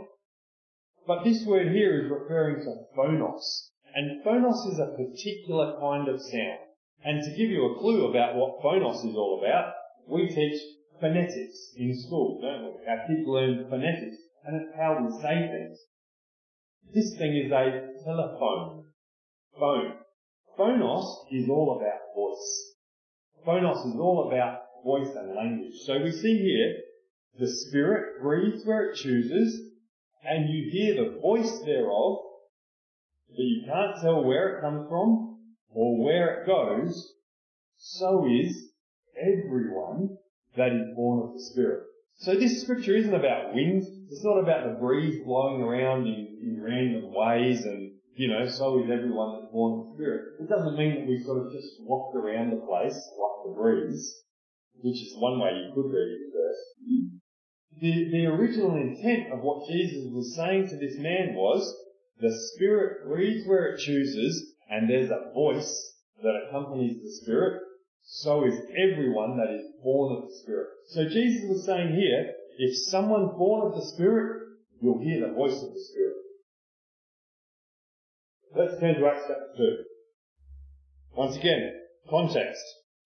[1.08, 3.70] but this word here is referring to phonos.
[3.96, 6.60] And phonos is a particular kind of sound.
[7.04, 9.74] And to give you a clue about what phonos is all about,
[10.08, 10.62] we teach
[11.00, 12.88] phonetics in school, don't we?
[12.88, 15.80] Our kids learn phonetics, and it's how we say things.
[16.94, 18.86] This thing is a telephone.
[19.60, 19.94] Phone.
[20.60, 22.74] Phonos is all about voice.
[23.48, 25.76] Phonos is all about voice and language.
[25.86, 26.76] So we see here,
[27.40, 29.62] the Spirit breathes where it chooses,
[30.22, 32.18] and you hear the voice thereof,
[33.30, 37.14] but you can't tell where it comes from or where it goes.
[37.78, 38.72] So is
[39.18, 40.18] everyone
[40.58, 41.84] that is born of the Spirit.
[42.18, 43.88] So this scripture isn't about winds.
[44.12, 47.89] It's not about the breeze blowing around in, in random ways and,
[48.20, 50.44] you know, so is everyone that's born of Spirit.
[50.44, 54.24] It doesn't mean that we've sort of just walked around the place like the breeze,
[54.76, 56.64] which is one way you could read verse.
[57.80, 61.64] The, the original intent of what Jesus was saying to this man was,
[62.20, 67.62] the Spirit breathes where it chooses, and there's a voice that accompanies the Spirit,
[68.04, 70.68] so is everyone that is born of the Spirit.
[70.90, 74.42] So Jesus was saying here, if someone born of the Spirit,
[74.82, 76.19] you'll hear the voice of the Spirit.
[78.56, 79.78] Let's turn to Acts chapter 2.
[81.14, 81.70] Once again,
[82.10, 82.66] context.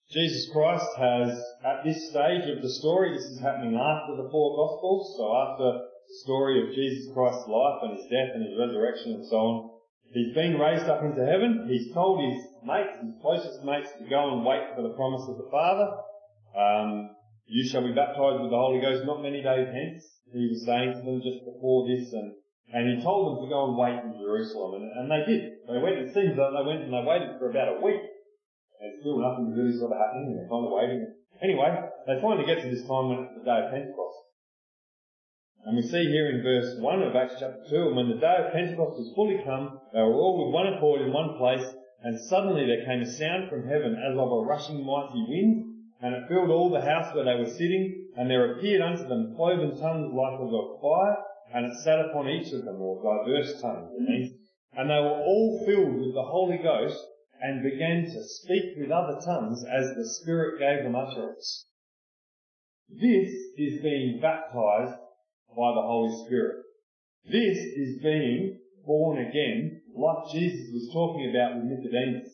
[0.10, 4.56] Jesus Christ has, at this stage of the story, this is happening after the four
[4.56, 9.20] Gospels, so after the story of Jesus Christ's life and his death and his resurrection
[9.20, 9.70] and so on,
[10.14, 11.68] he's been raised up into heaven.
[11.68, 15.36] He's told his mates, his closest mates, to go and wait for the promise of
[15.36, 15.92] the Father.
[16.56, 20.08] Um, you shall be baptized with the Holy Ghost not many days hence.
[20.32, 22.32] He was saying to them just before this, and,
[22.72, 25.42] and he told them to go and wait in Jerusalem, and, and they did.
[25.68, 28.02] They went, it seems that they went and they waited for about a week,
[28.80, 31.02] and still nothing really sort of happening, and they're kind of waiting.
[31.42, 31.70] Anyway,
[32.08, 34.20] they finally get to this time when it's the day of Pentecost.
[35.66, 38.36] And we see here in verse 1 of Acts chapter 2, and when the day
[38.40, 41.64] of Pentecost was fully come, they were all with one accord in one place,
[42.04, 45.64] and suddenly there came a sound from heaven as of a rushing mighty wind,
[46.02, 49.34] and it filled all the house where they were sitting, and there appeared unto them
[49.38, 51.16] cloven tongues like as of fire,
[51.54, 53.92] and it sat upon each of them, or diverse tongues,
[54.76, 57.00] and they were all filled with the Holy Ghost,
[57.42, 61.68] and began to speak with other tongues as the Spirit gave them utterance.
[62.90, 64.98] This is being baptized
[65.50, 66.64] by the Holy Spirit.
[67.26, 72.30] This is being born again, like Jesus was talking about with Nicodemus.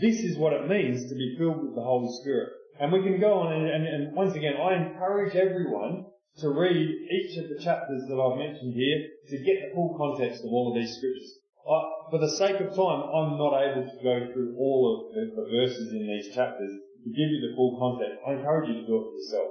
[0.00, 2.50] This is what it means to be filled with the Holy Spirit.
[2.80, 6.06] And we can go on and, and, and once again, I encourage everyone
[6.38, 10.44] to read each of the chapters that I've mentioned here to get the full context
[10.44, 11.38] of all of these scriptures.
[11.62, 15.30] I, for the sake of time, I'm not able to go through all of the,
[15.34, 18.20] the verses in these chapters to give you the full context.
[18.26, 19.50] I encourage you to do it for yourself.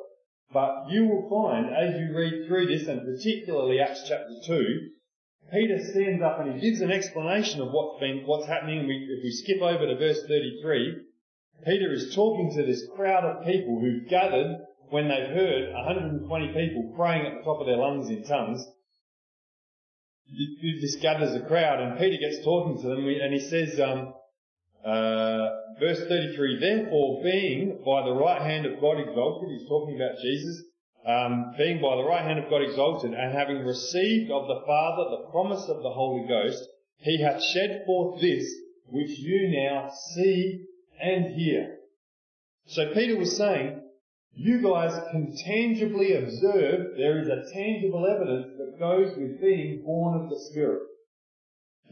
[0.52, 4.90] But you will find, as you read through this, and particularly Acts chapter 2,
[5.52, 8.88] Peter stands up and he gives an explanation of what's been, what's happening.
[8.88, 10.98] We, if we skip over to verse 33,
[11.66, 14.58] Peter is talking to this crowd of people who've gathered
[14.94, 18.64] when they've heard 120 people praying at the top of their lungs in tongues.
[20.62, 24.14] This gathers a crowd, and Peter gets talking to them, and he says, um,
[24.86, 30.22] uh, verse 33, therefore being by the right hand of God exalted, he's talking about
[30.22, 30.62] Jesus,
[31.08, 35.10] um, being by the right hand of God exalted, and having received of the Father
[35.10, 36.64] the promise of the Holy Ghost,
[36.98, 38.46] he hath shed forth this,
[38.86, 40.66] which you now see
[41.02, 41.78] and hear.
[42.68, 43.80] So Peter was saying,
[44.36, 50.22] you guys can tangibly observe there is a tangible evidence that goes with being born
[50.22, 50.82] of the Spirit.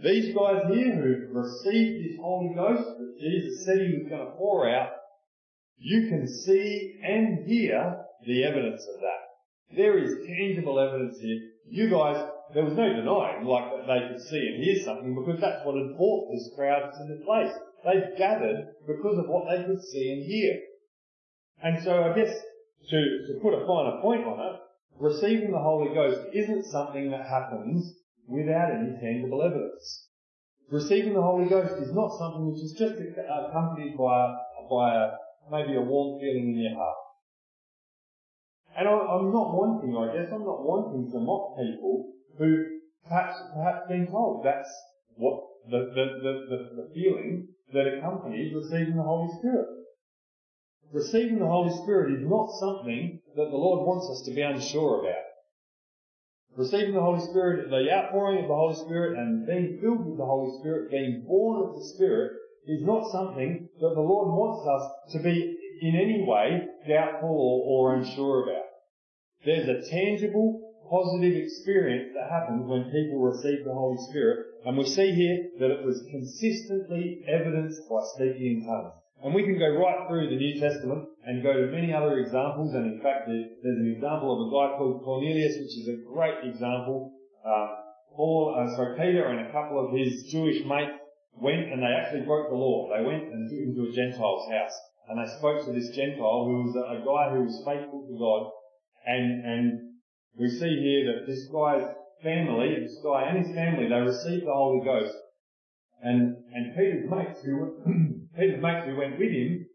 [0.03, 4.31] These guys here who've received this Holy Ghost that Jesus said he was going to
[4.37, 4.89] pour out,
[5.77, 9.75] you can see and hear the evidence of that.
[9.75, 11.39] There is tangible evidence here.
[11.69, 15.39] You guys, there was no denying like that they could see and hear something because
[15.39, 17.53] that's what had brought this crowd to the place.
[17.85, 20.59] They've gathered because of what they could see and hear.
[21.63, 22.33] And so I guess
[22.89, 22.97] to,
[23.27, 24.59] to put a finer point on it,
[24.99, 27.93] receiving the Holy Ghost isn't something that happens
[28.27, 30.07] without any tangible evidence.
[30.71, 34.35] Receiving the Holy Ghost is not something which is just accompanied by,
[34.69, 35.11] by a,
[35.51, 36.97] maybe a warm feeling in your heart.
[38.77, 43.35] And I, am not wanting, I guess, I'm not wanting to mock people who perhaps,
[43.53, 44.71] perhaps been told that's
[45.15, 49.80] what the, the, the, the, the feeling that accompanies receiving the Holy Spirit.
[50.93, 55.01] Receiving the Holy Spirit is not something that the Lord wants us to be unsure
[55.01, 55.23] about.
[56.57, 60.25] Receiving the Holy Spirit, the outpouring of the Holy Spirit and being filled with the
[60.25, 62.33] Holy Spirit, being born of the Spirit,
[62.67, 67.93] is not something that the Lord wants us to be in any way doubtful or,
[67.93, 68.65] or unsure about.
[69.45, 74.85] There's a tangible, positive experience that happens when people receive the Holy Spirit and we
[74.85, 79.00] see here that it was consistently evidenced by speaking in tongues.
[79.23, 82.73] And we can go right through the New Testament and go to many other examples.
[82.73, 86.41] And in fact, there's an example of a guy called Cornelius, which is a great
[86.43, 87.13] example.
[87.45, 87.69] Um,
[88.15, 90.97] Paul, uh, Peter and a couple of his Jewish mates
[91.33, 92.89] went and they actually broke the law.
[92.89, 94.77] They went and took him to a Gentile's house
[95.11, 98.15] and they spoke to this Gentile who was a, a guy who was faithful to
[98.17, 98.51] God,
[99.05, 99.79] and, and
[100.39, 101.83] we see here that this guy's
[102.23, 105.13] family, this guy and his family, they received the Holy Ghost.
[106.01, 107.75] And, and Peter's mates who,
[108.37, 109.67] Peter's mates who went with him,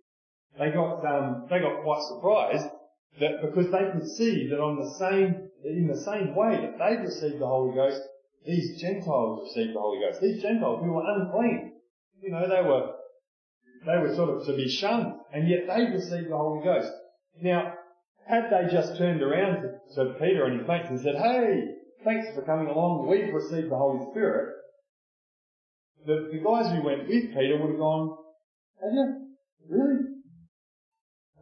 [0.58, 2.66] they got, um, they got quite surprised
[3.20, 7.02] that because they could see that on the same, in the same way that they'd
[7.02, 8.00] received the Holy Ghost,
[8.46, 10.20] these Gentiles received the Holy Ghost.
[10.20, 11.72] These Gentiles who were unclean.
[12.22, 12.92] You know, they were,
[13.84, 16.92] they were sort of to be shunned, and yet they received the Holy Ghost.
[17.42, 17.74] Now,
[18.26, 21.64] had they just turned around to, to Peter and his mates and said, hey,
[22.04, 24.54] thanks for coming along, we've received the Holy Spirit,
[26.06, 28.16] the, the guys who went with Peter would have gone,
[28.82, 29.26] you?
[29.68, 29.98] Really?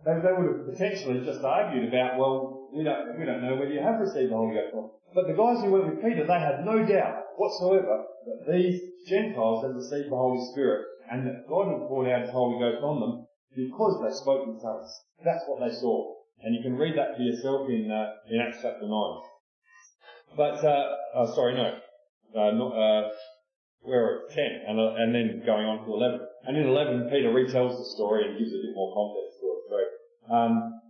[0.05, 3.72] They, they would have potentially just argued about, well, we don't, we don't know whether
[3.72, 4.95] you have received the Holy Ghost.
[5.14, 9.64] But the guys who went with Peter, they had no doubt whatsoever that these Gentiles
[9.64, 13.01] had received the Holy Spirit and that God had poured out His Holy Ghost on
[13.01, 14.91] them because they spoke in tongues.
[15.24, 16.14] That's what they saw.
[16.43, 19.20] And you can read that for yourself in, uh, in Acts chapter 9.
[20.37, 21.78] But, uh, oh, sorry, no.
[22.35, 23.09] Uh, not, uh,
[23.82, 26.20] we're at 10 and, uh, and then going on to 11.
[26.47, 29.61] And in 11, Peter retells the story and gives a bit more context to it.
[29.69, 30.81] So, um,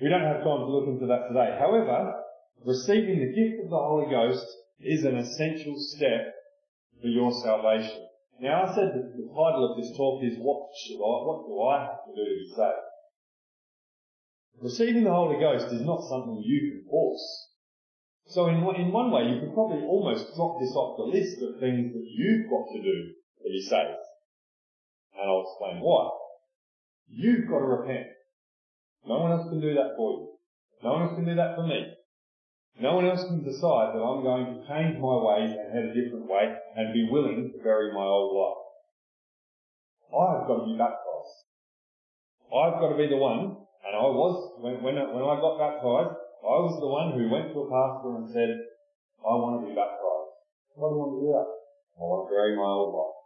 [0.00, 1.56] we don't have time to look into that today.
[1.58, 2.14] However,
[2.64, 4.46] receiving the gift of the Holy Ghost
[4.80, 6.34] is an essential step
[7.02, 8.06] for your salvation.
[8.40, 11.60] Now I said that the title of this talk is what should I, what do
[11.60, 12.86] I have to do to be saved?
[14.62, 17.48] Receiving the Holy Ghost is not something you can force.
[18.26, 21.58] So in, in one way you could probably almost drop this off the list of
[21.58, 24.07] things that you've got to do to be saved.
[25.18, 26.10] And I'll explain why.
[27.08, 28.06] You've got to repent.
[29.06, 30.28] No one else can do that for you.
[30.82, 31.94] No one else can do that for me.
[32.78, 35.94] No one else can decide that I'm going to change my ways and head a
[35.94, 38.62] different way and be willing to bury my old life.
[40.14, 41.36] I've got to be baptized.
[42.54, 46.14] I've got to be the one, and I was, when, when, when I got baptized,
[46.38, 48.62] I was the one who went to a pastor and said,
[49.26, 50.32] I want to be baptized.
[50.78, 51.48] What do you want to do that?
[51.98, 53.17] I want to bury my old life.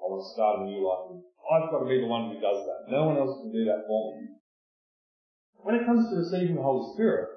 [0.00, 1.22] I to start a new life.
[1.44, 2.90] I've got to be the one who does that.
[2.90, 4.28] No one else can do that for me.
[5.62, 7.28] When it comes to receiving the Holy Spirit,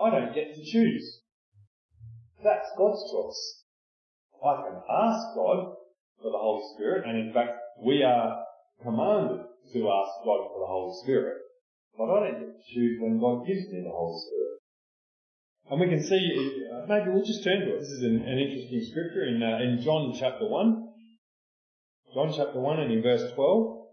[0.00, 1.20] I don't get to choose.
[2.42, 3.64] That's God's choice.
[4.44, 5.74] I can ask God
[6.22, 8.44] for the Holy Spirit, and in fact, we are
[8.82, 11.36] commanded to ask God for the Holy Spirit.
[11.96, 14.58] But I don't get to choose when God gives me the Holy Spirit.
[15.70, 17.80] And we can see, uh, maybe we'll just turn to it.
[17.80, 20.87] This is an, an interesting scripture in, uh, in John chapter 1.
[22.18, 23.86] John chapter 1 and in verse 12.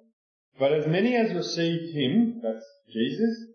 [0.57, 3.45] But as many as received him, that's Jesus,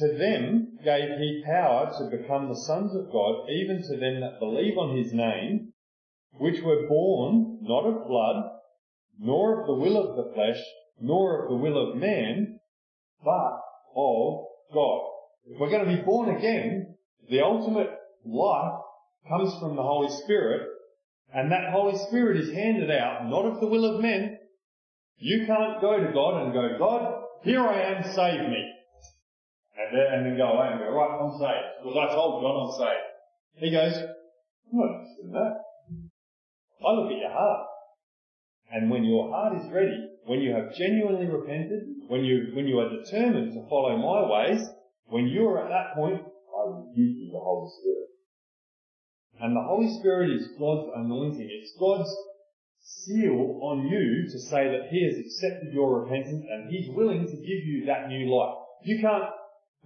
[0.00, 4.38] to them gave he power to become the sons of God, even to them that
[4.38, 5.72] believe on his name,
[6.32, 8.50] which were born not of blood,
[9.18, 10.62] nor of the will of the flesh,
[11.00, 12.60] nor of the will of man,
[13.24, 13.60] but
[13.96, 15.08] of God.
[15.46, 16.96] If we're going to be born again,
[17.30, 17.92] the ultimate
[18.26, 18.78] life
[19.26, 20.68] comes from the Holy Spirit,
[21.34, 24.38] and that Holy Spirit is handed out not of the will of men.
[25.18, 28.72] You can't go to God and go, God, here I am, save me
[29.78, 31.70] and then, and then go away and go, right, I'm saved.
[31.80, 33.06] Because I told God I'm saved.
[33.54, 35.54] He goes, I'm not interested in that.
[36.82, 37.66] I look at your heart.
[38.70, 42.78] And when your heart is ready, when you have genuinely repented, when you, when you
[42.80, 44.66] are determined to follow my ways,
[45.06, 48.07] when you are at that point, I will give you the Holy Spirit.
[49.40, 51.48] And the Holy Spirit is God's anointing.
[51.50, 52.14] It's God's
[52.80, 57.36] seal on you to say that He has accepted your repentance and He's willing to
[57.36, 58.56] give you that new life.
[58.82, 59.24] You can't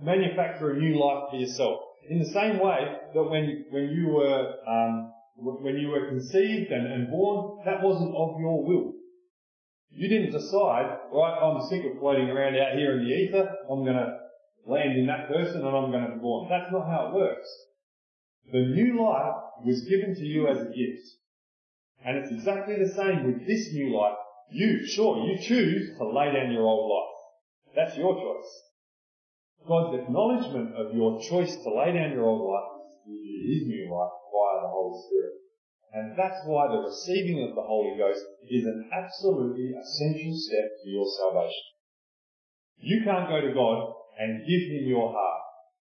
[0.01, 1.81] manufacture a new life for yourself.
[2.09, 6.87] In the same way that when, when you were, um, when you were conceived and,
[6.87, 8.93] and born, that wasn't of your will.
[9.91, 13.85] You didn't decide, right, I'm sick of floating around out here in the ether, I'm
[13.85, 14.19] gonna
[14.67, 16.49] land in that person and I'm gonna be born.
[16.49, 17.49] That's not how it works.
[18.51, 19.35] The new life
[19.65, 21.07] was given to you as a gift.
[22.05, 24.17] And it's exactly the same with this new life.
[24.51, 27.77] You, sure, you choose to lay down your old life.
[27.77, 28.51] That's your choice.
[29.67, 32.73] God's acknowledgement of your choice to lay down your old life
[33.07, 35.35] is new life via the Holy Spirit.
[35.93, 40.89] And that's why the receiving of the Holy Ghost is an absolutely essential step to
[40.89, 41.69] your salvation.
[42.79, 45.32] You can't go to God and give Him your heart.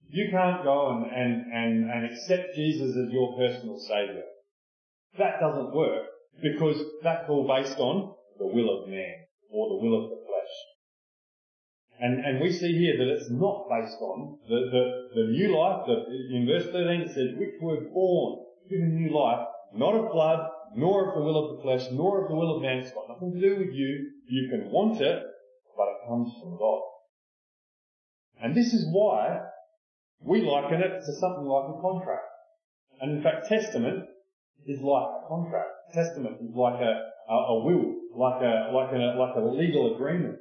[0.09, 4.23] You can't go and, and, and, and accept Jesus as your personal Saviour.
[5.19, 6.07] That doesn't work
[6.41, 9.15] because that's all based on the will of man
[9.51, 10.55] or the will of the flesh.
[11.99, 15.85] and, and we see here that it's not based on the, the, the new life
[15.85, 19.45] that in verse 13 it says, which were born, given new life,
[19.75, 20.39] not of blood,
[20.75, 22.79] nor of the will of the flesh, nor of the will of man.
[22.79, 24.11] It's got nothing to do with you.
[24.27, 25.23] You can want it,
[25.77, 26.81] but it comes from God.
[28.41, 29.39] And this is why
[30.21, 32.27] we liken it to something like a contract.
[33.01, 34.05] And in fact, testament
[34.65, 35.69] is like a contract.
[35.93, 36.93] Testament is like a,
[37.31, 40.37] a, a will, like a, like a, like a legal agreement.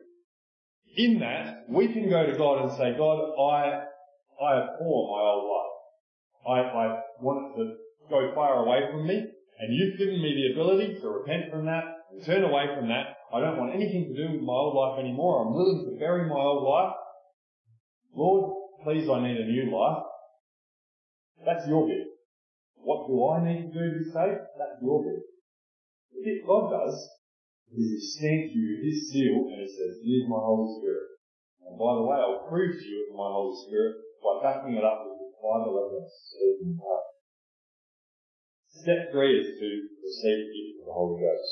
[0.96, 3.84] In that, we can go to God and say, God, I,
[4.42, 5.68] I abhor my old life.
[6.48, 7.74] I, I want it to
[8.10, 9.14] go far away from me,
[9.60, 13.14] and you've given me the ability to repent from that and turn away from that.
[13.32, 15.46] I don't want anything to do with my old life anymore.
[15.46, 16.94] I'm willing to bury my old life.
[18.14, 20.04] Lord, please, I need a new life.
[21.44, 22.06] That's your bit.
[22.76, 24.42] What do I need to do to be saved?
[24.58, 25.22] That's your bit.
[26.14, 26.96] The bit God does
[27.74, 31.08] is He stamps you with His seal and He says, here's my Holy Spirit.
[31.68, 35.04] And by the way, I'll prove to you my Holy Spirit by backing it up
[35.04, 36.14] with the Bible evidence.
[38.78, 39.68] Step three is to
[40.00, 41.50] receive the gift of the Holy Ghost.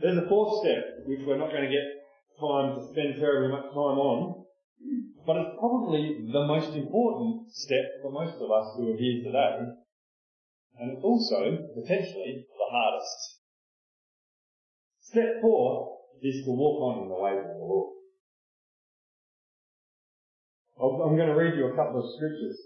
[0.00, 1.88] There's a fourth step, which we're not going to get
[2.38, 4.41] time to spend terribly much time on,
[5.26, 9.70] but it's probably the most important step for most of us who are here today,
[10.78, 13.38] and it's also potentially the hardest.
[15.00, 17.88] Step four is to walk on in the ways of the Lord.
[20.82, 22.58] I'm going to read you a couple of scriptures.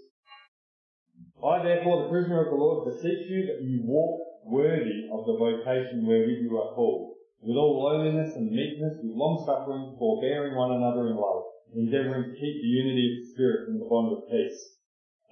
[1.37, 5.37] I therefore, the prisoner of the Lord, beseech you that you walk worthy of the
[5.37, 10.71] vocation wherewith you are called, with all lowliness and meekness, with long suffering, forbearing one
[10.71, 14.29] another in love endeavouring to keep the unity of the Spirit in the bond of
[14.29, 14.77] peace.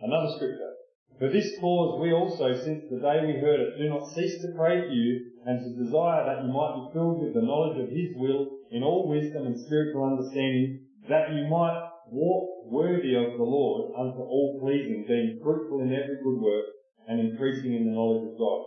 [0.02, 0.72] Another scripture.
[1.20, 4.52] For this cause we also, since the day we heard it, do not cease to
[4.58, 7.90] pray for you and to desire that you might be filled with the knowledge of
[7.90, 11.80] His will in all wisdom and spiritual understanding, that you might
[12.12, 16.66] walk worthy of the Lord unto all pleasing, being fruitful in every good work
[17.08, 18.66] and increasing in the knowledge of God.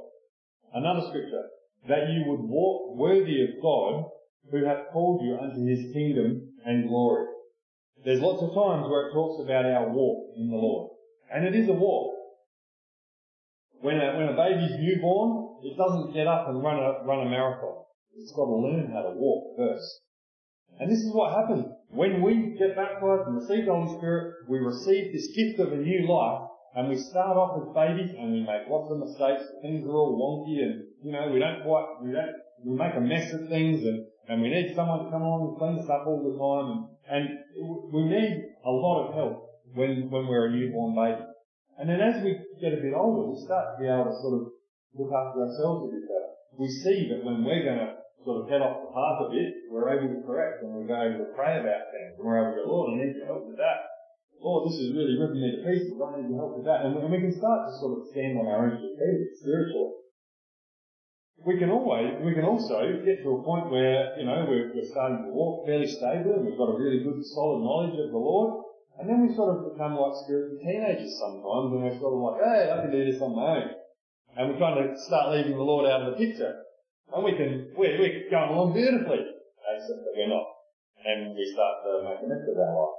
[0.72, 1.44] Another scripture.
[1.88, 4.04] That you would walk worthy of God
[4.50, 7.26] who hath called you unto His kingdom and glory.
[8.04, 10.90] There's lots of times where it talks about our walk in the Lord.
[11.32, 12.14] And it is a walk.
[13.80, 17.30] When a, when a baby's newborn, it doesn't get up and run a, run a
[17.30, 17.84] marathon.
[18.16, 20.00] It's got to learn how to walk first.
[20.80, 21.66] And this is what happens.
[21.90, 25.76] When we get baptized and receive the Holy Spirit, we receive this gift of a
[25.76, 29.42] new life, and we start off as babies and we make lots of mistakes.
[29.62, 32.34] Things are all wonky and, you know, we don't quite, we don't,
[32.64, 35.56] we make a mess of things and, and we need someone to come along and
[35.56, 37.24] clean us up all the time and and
[37.88, 41.24] we need a lot of help when, when we're a newborn baby.
[41.80, 44.34] And then as we get a bit older, we start to be able to sort
[44.36, 44.42] of
[44.92, 46.30] look after ourselves a bit better.
[46.60, 49.72] We see that when we're going to sort of head off the path a bit,
[49.72, 52.18] we're able to correct and we're able to pray about things.
[52.18, 53.88] And we're able to go, Lord, I need your help with that.
[54.42, 55.96] Lord, this is really ripping me to pieces.
[55.96, 56.84] I need your help with that.
[56.84, 59.97] And we can start to sort of stand on our own feet spiritually
[61.46, 64.90] we can always, we can also get to a point where, you know, we're, we're
[64.90, 68.18] starting to walk fairly stably and we've got a really good solid knowledge of the
[68.18, 68.64] Lord.
[68.98, 72.38] And then we sort of become like spiritual teenagers sometimes and we're sort of like,
[72.42, 73.70] hey, I can do this on my own.
[74.34, 76.58] And we're trying to start leaving the Lord out of the picture.
[77.14, 79.22] And we can, we're, we're going along beautifully.
[79.22, 80.46] Except that we're not.
[81.06, 82.97] And we start to make a mess of our life.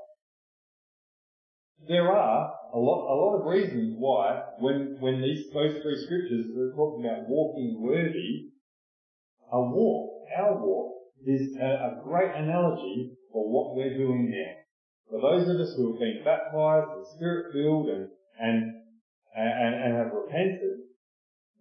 [1.88, 6.46] There are a lot, a lot of reasons why, when, when these, those three scriptures
[6.56, 8.50] are talking about walking worthy,
[9.52, 10.94] a walk, our walk,
[11.26, 14.54] is a, a great analogy for what we're doing now.
[15.10, 18.08] For those of us who have been baptized and spirit filled and,
[18.40, 18.74] and,
[19.36, 20.86] and, and have repented,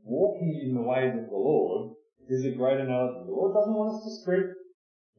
[0.04, 1.94] walking in the ways of the Lord
[2.28, 3.24] is a great analogy.
[3.24, 4.46] The Lord doesn't want us to sprint.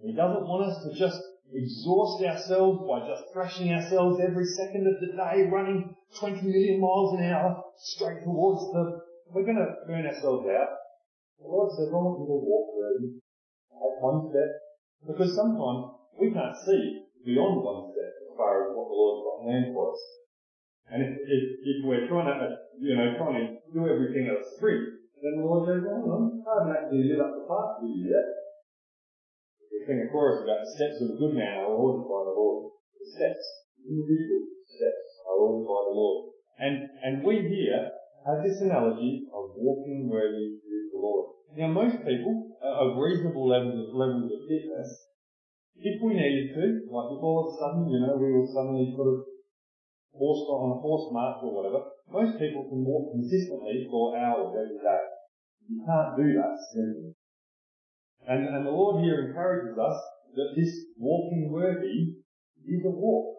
[0.02, 1.20] He doesn't want us to just
[1.54, 7.18] exhaust ourselves by just thrashing ourselves every second of the day, running 20 million miles
[7.18, 9.02] an hour straight towards the,
[9.34, 10.70] we're going to burn ourselves out.
[11.41, 13.18] The Lord says, I want you to walk through,
[13.74, 14.52] take one step,
[15.08, 19.38] because sometimes we can't see beyond one step as far as what the Lord's got
[19.45, 20.02] planned for us.
[20.89, 22.50] And if, if, if we're trying to,
[22.82, 26.50] you know, trying to do everything at a sprint, then the Lord says, on, I
[26.50, 28.39] haven't actually lit up the path for you yet
[29.86, 32.74] sing a chorus about the steps of a good man are ordered by the Lord.
[33.00, 33.46] The steps,
[33.80, 36.20] individual steps, are ordered by the Lord.
[36.60, 37.88] And, and we here
[38.28, 41.40] have this analogy of walking worthy with the Lord.
[41.56, 44.90] Now most people uh, of reasonable levels of, levels of fitness,
[45.80, 48.92] if we needed to, like if all of a sudden, you know, we were suddenly
[48.92, 49.24] sort of
[50.12, 51.80] forced on a horse march or whatever,
[52.12, 55.04] most people can walk consistently for hours every day.
[55.72, 56.60] You can't do that.
[58.30, 59.98] And, and the Lord here encourages us
[60.36, 60.70] that this
[61.00, 62.14] walking worthy
[62.62, 63.36] is a walk.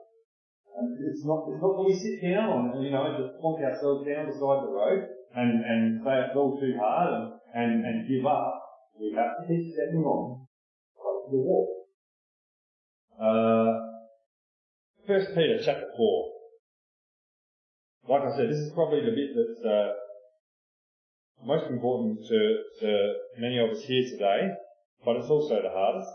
[0.77, 4.03] And it's not, it's not that we sit down and, you know, just plonk ourselves
[4.03, 8.27] down beside the road and, and say it's all too hard and, and, and give
[8.27, 8.59] up.
[8.99, 10.47] We have to keep stepping on.
[11.31, 11.69] The walk.
[13.15, 13.79] Uh,
[15.07, 16.31] First Peter chapter 4.
[18.09, 19.93] Like I said, this is probably the bit that's uh,
[21.47, 24.51] most important to, to many of us here today,
[25.05, 26.11] but it's also the hardest.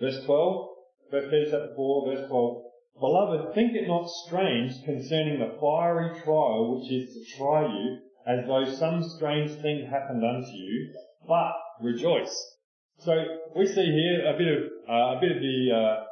[0.00, 0.68] Verse 12,
[1.10, 2.62] 1 Peter chapter 4, verse 12.
[2.98, 8.46] Beloved, think it not strange concerning the fiery trial which is to try you, as
[8.46, 10.94] though some strange thing happened unto you,
[11.28, 12.56] but rejoice.
[12.98, 13.12] So
[13.54, 16.04] we see here a bit of uh, a bit of the uh,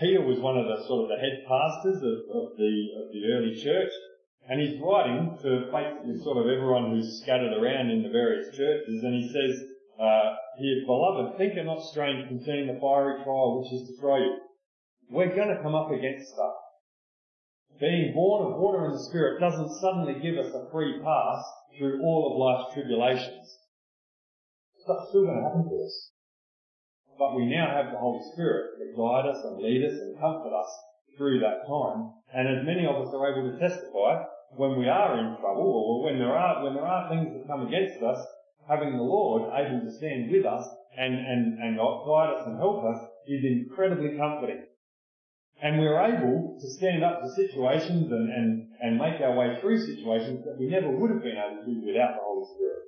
[0.00, 3.22] Peter was one of the sort of the head pastors of, of the of the
[3.32, 3.92] early church,
[4.48, 9.04] and he's writing to basically sort of everyone who's scattered around in the various churches,
[9.04, 13.72] and he says uh, here, beloved, think it not strange concerning the fiery trial which
[13.72, 14.38] is to try you.
[15.10, 16.54] We're going to come up against stuff.
[17.78, 21.42] Being born of water and the Spirit doesn't suddenly give us a free pass
[21.76, 23.58] through all of life's tribulations.
[24.82, 26.10] Stuff's still going to happen to us.
[27.18, 30.54] But we now have the Holy Spirit to guide us and lead us and comfort
[30.54, 30.70] us
[31.16, 32.14] through that time.
[32.34, 34.22] And as many of us are able to testify,
[34.56, 37.66] when we are in trouble or when there are, when there are things that come
[37.66, 38.18] against us,
[38.68, 42.84] having the Lord able to stand with us and, and, and guide us and help
[42.84, 44.64] us is incredibly comforting.
[45.62, 49.80] And we're able to stand up to situations and, and, and make our way through
[49.80, 52.82] situations that we never would have been able to do without the Holy Spirit.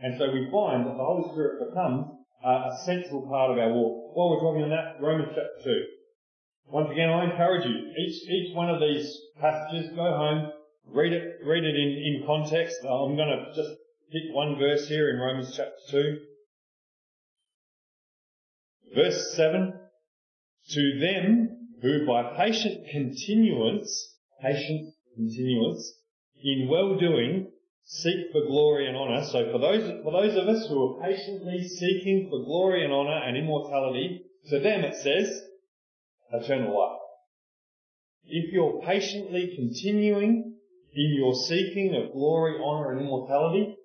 [0.00, 2.06] And so we find that the Holy Spirit becomes
[2.44, 4.14] uh, a central part of our walk.
[4.14, 5.84] While we're talking on that, Romans chapter 2.
[6.70, 10.52] Once again, I encourage you, each, each one of these passages, go home,
[10.86, 12.76] read it, read it in, in context.
[12.84, 13.74] I'm going to just
[14.10, 16.18] pick one verse here in Romans chapter 2.
[18.94, 19.74] Verse 7.
[20.70, 25.94] To them who by patient continuance, patient continuance,
[26.42, 27.50] in well doing
[27.84, 29.24] seek for glory and honour.
[29.24, 33.22] So for those, for those of us who are patiently seeking for glory and honour
[33.26, 35.42] and immortality, to them it says,
[36.32, 36.98] eternal life.
[38.24, 40.54] If you're patiently continuing
[40.94, 43.77] in your seeking of glory, honour and immortality,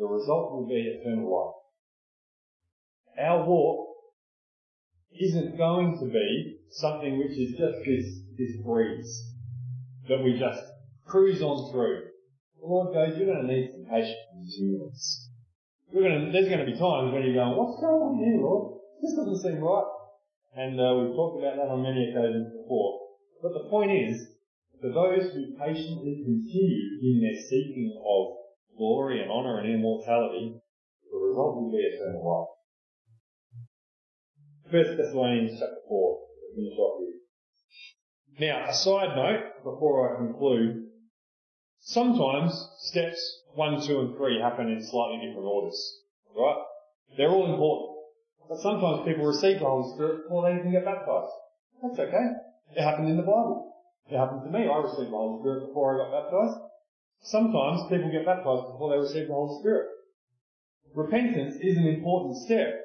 [0.00, 1.60] the result will be eternal life.
[3.20, 3.86] Our walk
[5.12, 8.06] isn't going to be something which is just this,
[8.38, 9.34] this breeze
[10.08, 10.62] that we just
[11.04, 12.08] cruise on through.
[12.60, 15.28] The Lord goes, you're going to need some patience and endurance.
[15.92, 18.40] You're going to, there's going to be times when you're going, what's going on here,
[18.40, 18.80] Lord?
[19.02, 19.84] This doesn't seem right.
[20.56, 23.20] And uh, we've talked about that on many occasions before.
[23.42, 24.16] But the point is,
[24.80, 28.39] for those who patiently continue in their seeking of
[28.80, 30.56] glory and honour and immortality,
[31.12, 32.48] the result will be eternal life.
[34.72, 36.18] First Thessalonians chapter 4.
[36.56, 38.48] Finish off here.
[38.48, 40.90] Now, a side note before I conclude
[41.80, 43.18] Sometimes steps
[43.54, 45.80] one, two, and three happen in slightly different orders,
[46.36, 46.62] right?
[47.16, 47.96] They're all important.
[48.48, 51.32] But sometimes people receive the Holy Spirit before they even get baptized.
[51.82, 52.26] That's okay.
[52.76, 53.74] It happened in the Bible.
[54.10, 54.68] It happened to me.
[54.68, 56.69] I received the Holy Spirit before I got baptized.
[57.22, 59.88] Sometimes people get baptized before they receive the Holy Spirit.
[60.94, 62.80] Repentance is an important step.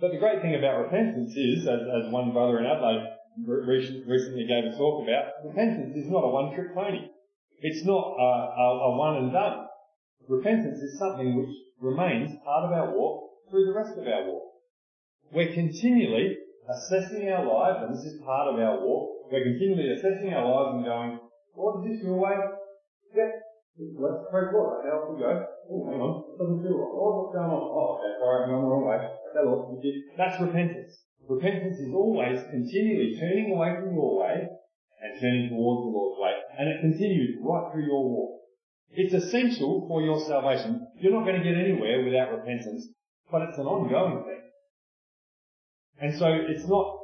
[0.00, 3.14] But the great thing about repentance is, as, as one brother in Adelaide
[3.46, 7.08] recently gave a talk about, repentance is not a one-trick pony.
[7.60, 9.66] It's not a, a, a one and done.
[10.28, 14.42] Repentance is something which remains part of our walk through the rest of our walk.
[15.32, 16.36] We're continually
[16.68, 19.30] assessing our lives, and this is part of our walk.
[19.30, 21.20] We're continually assessing our lives and going,
[21.56, 22.34] Lord, is this your way?
[23.74, 24.86] Let's pray for it.
[24.86, 25.46] How we go?
[25.66, 26.14] Oh, hang on.
[26.38, 26.70] Right.
[26.70, 27.58] Lord, what's going on?
[27.58, 29.02] Oh, okay, I'm going the wrong way.
[29.42, 29.82] Lord,
[30.16, 30.94] That's repentance.
[31.26, 36.34] Repentance is always continually turning away from your way and turning towards the Lord's way.
[36.54, 38.46] And it continues right through your walk.
[38.94, 40.86] It's essential for your salvation.
[41.00, 42.86] You're not going to get anywhere without repentance,
[43.26, 44.42] but it's an ongoing thing.
[45.98, 46.94] And so it's not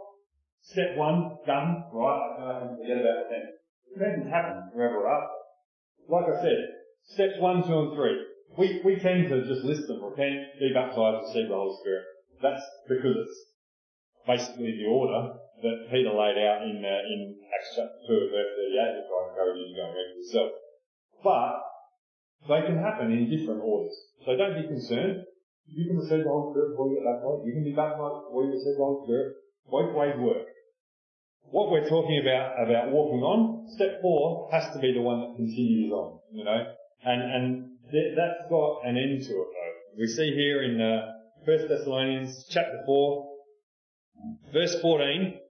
[0.63, 3.59] step one, done, right, I forget about repentance.
[3.91, 5.40] Repentance happens forever after.
[6.11, 6.59] Like I said,
[7.15, 8.19] steps one, two, and three.
[8.59, 12.03] We, we tend to just list them, repent, be baptized, receive the Holy Spirit.
[12.43, 13.39] That's because it's
[14.27, 18.99] basically the order that Peter laid out in, uh, in Acts chapter 2 verse 38,
[18.99, 20.51] which I encourage you to go and read for yourself.
[21.23, 21.55] But
[22.51, 23.95] they can happen in different orders.
[24.27, 25.23] So don't be concerned.
[25.71, 27.47] You can receive the Holy Spirit before you get baptized.
[27.47, 29.29] You can be baptized before you receive the Holy Spirit.
[29.71, 30.50] Both ways work.
[31.51, 35.37] What we're talking about, about walking on, step four has to be the one that
[35.37, 36.65] continues on, you know.
[37.03, 39.99] And, and th- that's got an end to it though.
[39.99, 41.13] We see here in, uh,
[41.45, 43.33] 1 Thessalonians chapter 4,
[44.53, 45.41] verse 14,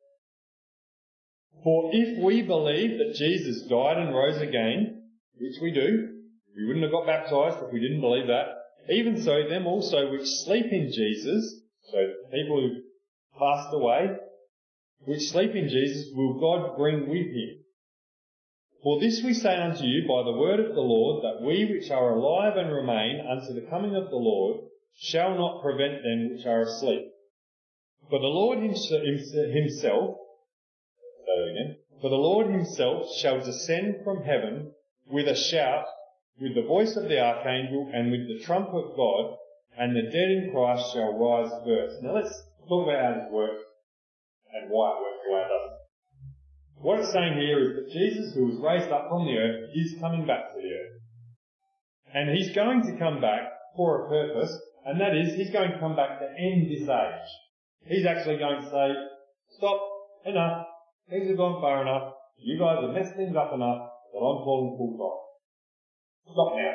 [1.62, 5.02] for if we believe that Jesus died and rose again,
[5.38, 6.08] which we do,
[6.56, 8.56] we wouldn't have got baptized if we didn't believe that.
[8.88, 11.98] Even so, them also which sleep in Jesus, so
[12.32, 14.16] people who passed away,
[15.04, 17.64] which sleep in Jesus will God bring with him.
[18.82, 21.90] For this we say unto you by the word of the Lord, that we which
[21.90, 24.60] are alive and remain unto the coming of the Lord
[24.98, 27.10] shall not prevent them which are asleep.
[28.08, 30.16] For the Lord himself,
[32.00, 34.72] for the Lord himself shall descend from heaven
[35.10, 35.84] with a shout,
[36.40, 39.36] with the voice of the archangel, and with the trump of God,
[39.78, 42.02] and the dead in Christ shall rise first.
[42.02, 43.62] Now let's talk about how this works
[44.54, 45.70] and why it works the way it.
[46.80, 50.00] What it's saying here is that Jesus, who was raised up from the earth, is
[50.00, 50.96] coming back to the earth.
[52.14, 54.50] And he's going to come back for a purpose,
[54.86, 57.28] and that is he's going to come back to end this age.
[57.84, 58.88] He's actually going to say,
[59.58, 59.80] stop,
[60.24, 60.66] enough,
[61.08, 64.76] things have gone far enough, you guys have messed things up enough that I'm calling
[64.76, 65.20] full stop.
[66.32, 66.74] Stop now.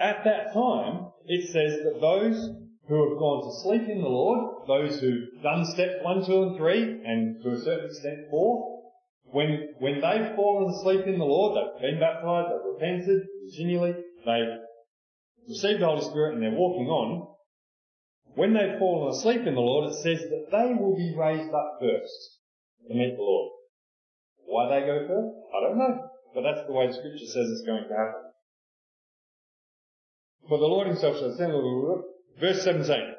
[0.00, 2.48] At that time, it says that those
[2.88, 6.56] who have gone to sleep in the Lord, those who've done step one, two, and
[6.56, 8.80] three, and to a certain extent four,
[9.30, 13.92] when, when they've fallen asleep in the Lord, they've been baptized, they've repented continually,
[14.24, 14.56] they've
[15.48, 17.28] received the Holy Spirit and they're walking on,
[18.34, 21.78] when they've fallen asleep in the Lord, it says that they will be raised up
[21.80, 22.38] first
[22.88, 23.52] to meet the Lord.
[24.46, 25.36] Why they go first?
[25.52, 26.08] I don't know.
[26.34, 28.32] But that's the way the scripture says it's going to happen.
[30.48, 31.52] For the Lord himself shall send,
[32.40, 33.14] verse 17.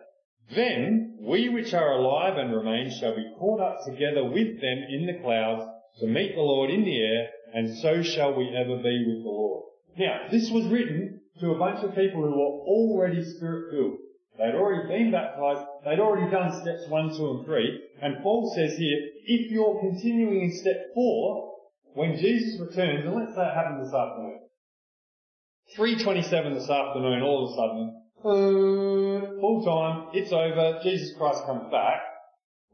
[0.55, 5.05] Then we which are alive and remain shall be caught up together with them in
[5.05, 5.63] the clouds
[5.99, 9.30] to meet the Lord in the air, and so shall we ever be with the
[9.30, 9.65] Lord.
[9.97, 13.97] Now, this was written to a bunch of people who were already spirit filled.
[14.38, 18.78] They'd already been baptized, they'd already done steps one, two, and three, and Paul says
[18.78, 21.53] here, if you're continuing in step four,
[21.93, 24.39] when Jesus returns, and let's say it happened this afternoon,
[25.78, 32.01] 3.27 this afternoon, all of a sudden, full time, it's over, Jesus Christ comes back.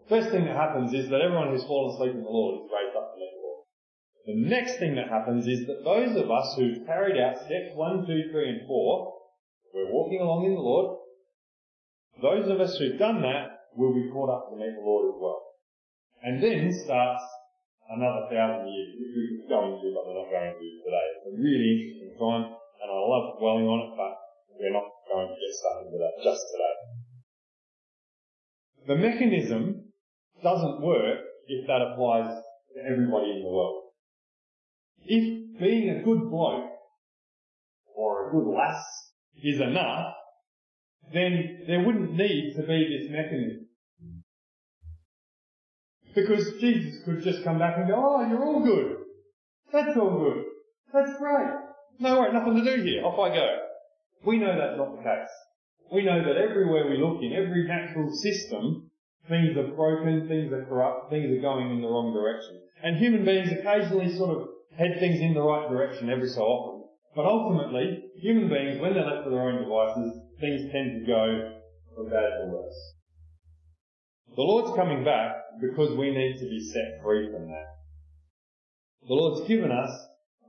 [0.09, 2.95] First thing that happens is that everyone who's fallen asleep in the Lord is raised
[2.95, 3.61] up to meet the Lord.
[4.25, 8.05] The next thing that happens is that those of us who've carried out steps one,
[8.05, 9.13] two, three, and four,
[9.73, 10.97] we're walking along in the Lord.
[12.21, 15.17] Those of us who've done that will be caught up to meet the Lord as
[15.19, 15.41] well.
[16.23, 17.21] And then starts
[17.89, 21.07] another thousand years, which we could go into, but we're not going to today.
[21.17, 24.13] It's a really interesting time and I love dwelling on it, but
[24.59, 26.75] we're not going to get started into that just today.
[28.87, 29.91] The mechanism
[30.43, 32.35] doesn't work if that applies
[32.75, 33.83] to everybody in the world.
[35.05, 36.69] If being a good bloke
[37.95, 38.83] or a good lass
[39.43, 40.13] is enough,
[41.13, 43.67] then there wouldn't need to be this mechanism.
[46.13, 48.97] Because Jesus could just come back and go, oh, you're all good.
[49.71, 50.45] That's all good.
[50.93, 51.51] That's great.
[51.99, 53.03] No worry, nothing to do here.
[53.03, 53.64] Off I go.
[54.25, 55.29] We know that's not the case.
[55.91, 58.89] We know that everywhere we look in every natural system,
[59.29, 62.61] things are broken, things are corrupt, things are going in the wrong direction.
[62.83, 64.47] And human beings occasionally sort of
[64.77, 66.89] head things in the right direction every so often.
[67.15, 71.61] But ultimately, human beings, when they're left to their own devices, things tend to go
[71.95, 72.93] from bad to worse.
[74.35, 77.67] The Lord's coming back because we need to be set free from that.
[79.07, 79.91] The Lord's given us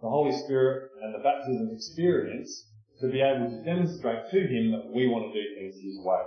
[0.03, 2.67] the Holy Spirit and the baptism experience
[3.01, 6.23] to be able to demonstrate to Him that we want to do things His way.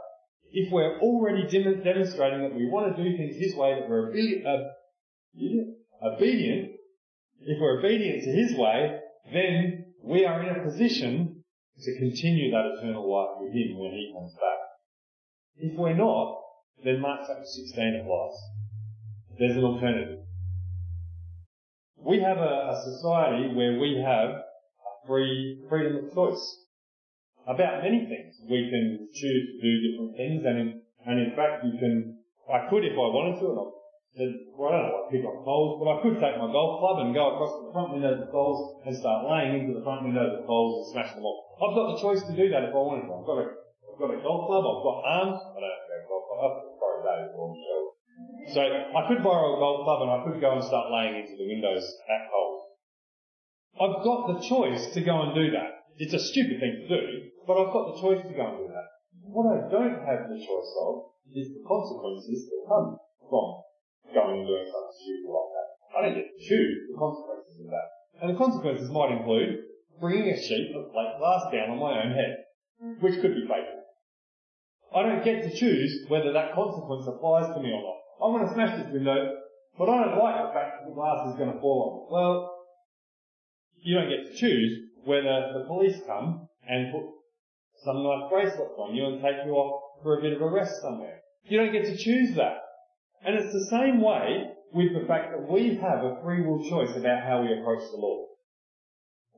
[0.51, 4.09] If we're already dem- demonstrating that we want to do things His way, that we're
[4.09, 6.71] obedient, uh, obedient,
[7.41, 8.99] if we're obedient to His way,
[9.31, 11.43] then we are in a position
[11.81, 14.59] to continue that eternal life with Him when He comes back.
[15.57, 16.37] If we're not,
[16.83, 18.37] then Mark chapter 16 applies.
[19.37, 20.19] There's an alternative.
[21.97, 24.41] We have a, a society where we have
[25.07, 26.43] free freedom of choice
[27.47, 28.39] about many things.
[28.49, 30.67] We can choose to do different things, and in,
[31.05, 32.17] and in fact, you can.
[32.49, 33.65] I could if I wanted to, and I
[34.17, 36.81] said, well, I don't know, I pick on Coles, but I could take my golf
[36.81, 40.01] club and go across the front windows of Coles and start laying into the front
[40.01, 41.45] windows of Coles and smash them off.
[41.61, 43.13] I've got the choice to do that if I wanted to.
[43.13, 45.37] I've got a, I've got a golf club, I've got arms.
[45.37, 46.53] I don't have a golf club.
[48.49, 51.37] So I could borrow a golf club and I could go and start laying into
[51.37, 52.58] the windows at Coles.
[53.79, 55.87] I've got the choice to go and do that.
[55.97, 57.03] It's a stupid thing to do,
[57.47, 58.87] but I've got the choice to go and do that.
[59.23, 63.47] What I don't have the choice of is the consequences that come from
[64.11, 65.67] going and doing something stupid like that.
[65.95, 67.87] I don't get to choose the consequences of that.
[68.19, 69.63] And the consequences might include
[69.99, 72.35] bringing a sheet of plate glass down on my own head,
[72.99, 73.79] which could be fatal.
[74.91, 77.99] I don't get to choose whether that consequence applies to me or not.
[78.19, 79.39] I'm going to smash this window,
[79.77, 81.91] but I don't like the fact that the glass is going to fall on.
[81.95, 82.03] me.
[82.11, 82.58] Well,
[83.81, 87.03] you don't get to choose whether the police come and put
[87.83, 90.81] some nice bracelets on you and take you off for a bit of a rest
[90.81, 91.19] somewhere.
[91.43, 92.59] You don't get to choose that.
[93.25, 96.95] And it's the same way with the fact that we have a free will choice
[96.95, 98.25] about how we approach the law.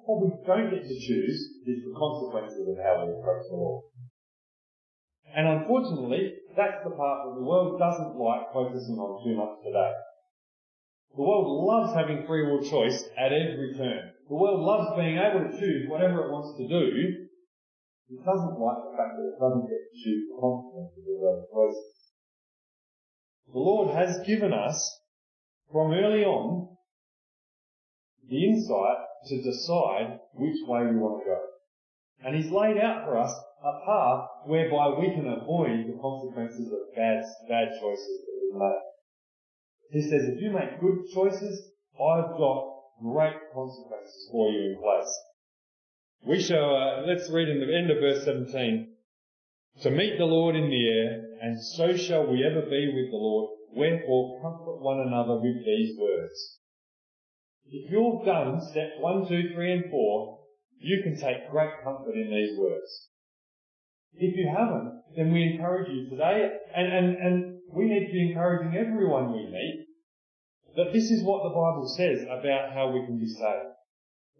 [0.05, 3.81] What we don't get to choose is the consequences of how we approach the law.
[5.35, 9.93] And unfortunately, that's the part that the world doesn't like focusing on too much today.
[11.15, 14.10] The world loves having free will choice at every turn.
[14.31, 17.27] The world loves being able to choose whatever it wants to do.
[18.07, 21.43] It doesn't like the fact that it doesn't get to choose the consequences of those
[21.51, 21.91] choices.
[23.51, 24.79] The Lord has given us,
[25.69, 26.77] from early on,
[28.29, 31.39] the insight to decide which way we want to go.
[32.23, 36.95] And He's laid out for us a path whereby we can avoid the consequences of
[36.95, 37.19] bad,
[37.49, 38.79] bad choices that we make.
[39.91, 42.71] He says, if you make good choices, I've got
[43.03, 45.19] great consequences for you in place.
[46.25, 48.87] We shall, uh, let's read in the end of verse 17.
[49.81, 53.17] To meet the Lord in the air, and so shall we ever be with the
[53.17, 53.57] Lord.
[53.73, 56.59] Wherefore comfort one another with these words.
[57.65, 60.39] If you've done steps one, two, three, and four,
[60.77, 63.07] you can take great comfort in these words.
[64.13, 68.29] If you haven't, then we encourage you today, and, and, and we need to be
[68.29, 69.80] encouraging everyone we meet,
[70.75, 73.75] that this is what the Bible says about how we can be saved.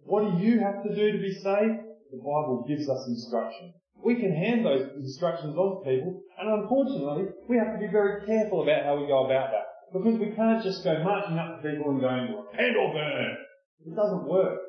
[0.03, 1.83] What do you have to do to be saved?
[2.11, 3.73] The Bible gives us instruction.
[4.03, 8.25] We can hand those instructions on to people, and unfortunately, we have to be very
[8.25, 9.67] careful about how we go about that.
[9.93, 13.37] Because we can't just go marching up to people and going, repent or burn.
[13.85, 14.59] It doesn't work.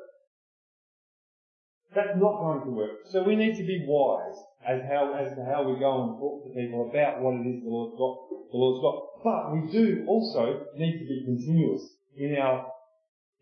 [1.95, 3.05] That's not going to work.
[3.05, 6.43] So we need to be wise as how as to how we go and talk
[6.43, 8.15] to people about what it is the Lord's got
[8.51, 8.97] the Lord's got.
[9.23, 11.83] But we do also need to be continuous
[12.17, 12.65] in our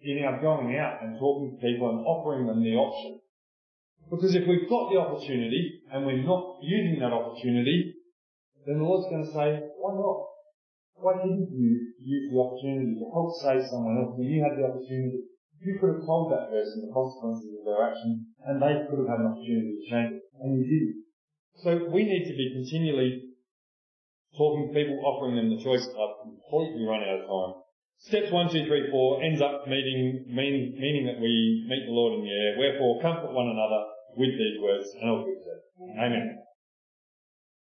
[0.01, 3.21] in our going out and talking to people and offering them the option.
[4.09, 7.95] Because if we've got the opportunity and we're not using that opportunity,
[8.65, 10.27] then the Lord's going to say, why not?
[10.99, 14.67] Why didn't you use the opportunity to help save someone else when you had the
[14.67, 15.30] opportunity?
[15.61, 19.11] You could have told that person the consequences of their action and they could have
[19.13, 20.97] had an opportunity to change it and you didn't.
[21.61, 23.37] So we need to be continually
[24.33, 25.85] talking to people, offering them the choice.
[25.85, 27.53] I've completely run out of time.
[28.01, 32.17] Steps one, two, three, four ends up meaning, meaning, meaning that we meet the Lord
[32.17, 32.57] in the air.
[32.57, 33.85] Wherefore comfort one another
[34.17, 35.61] with these words and I'll give that.
[36.01, 36.41] Amen.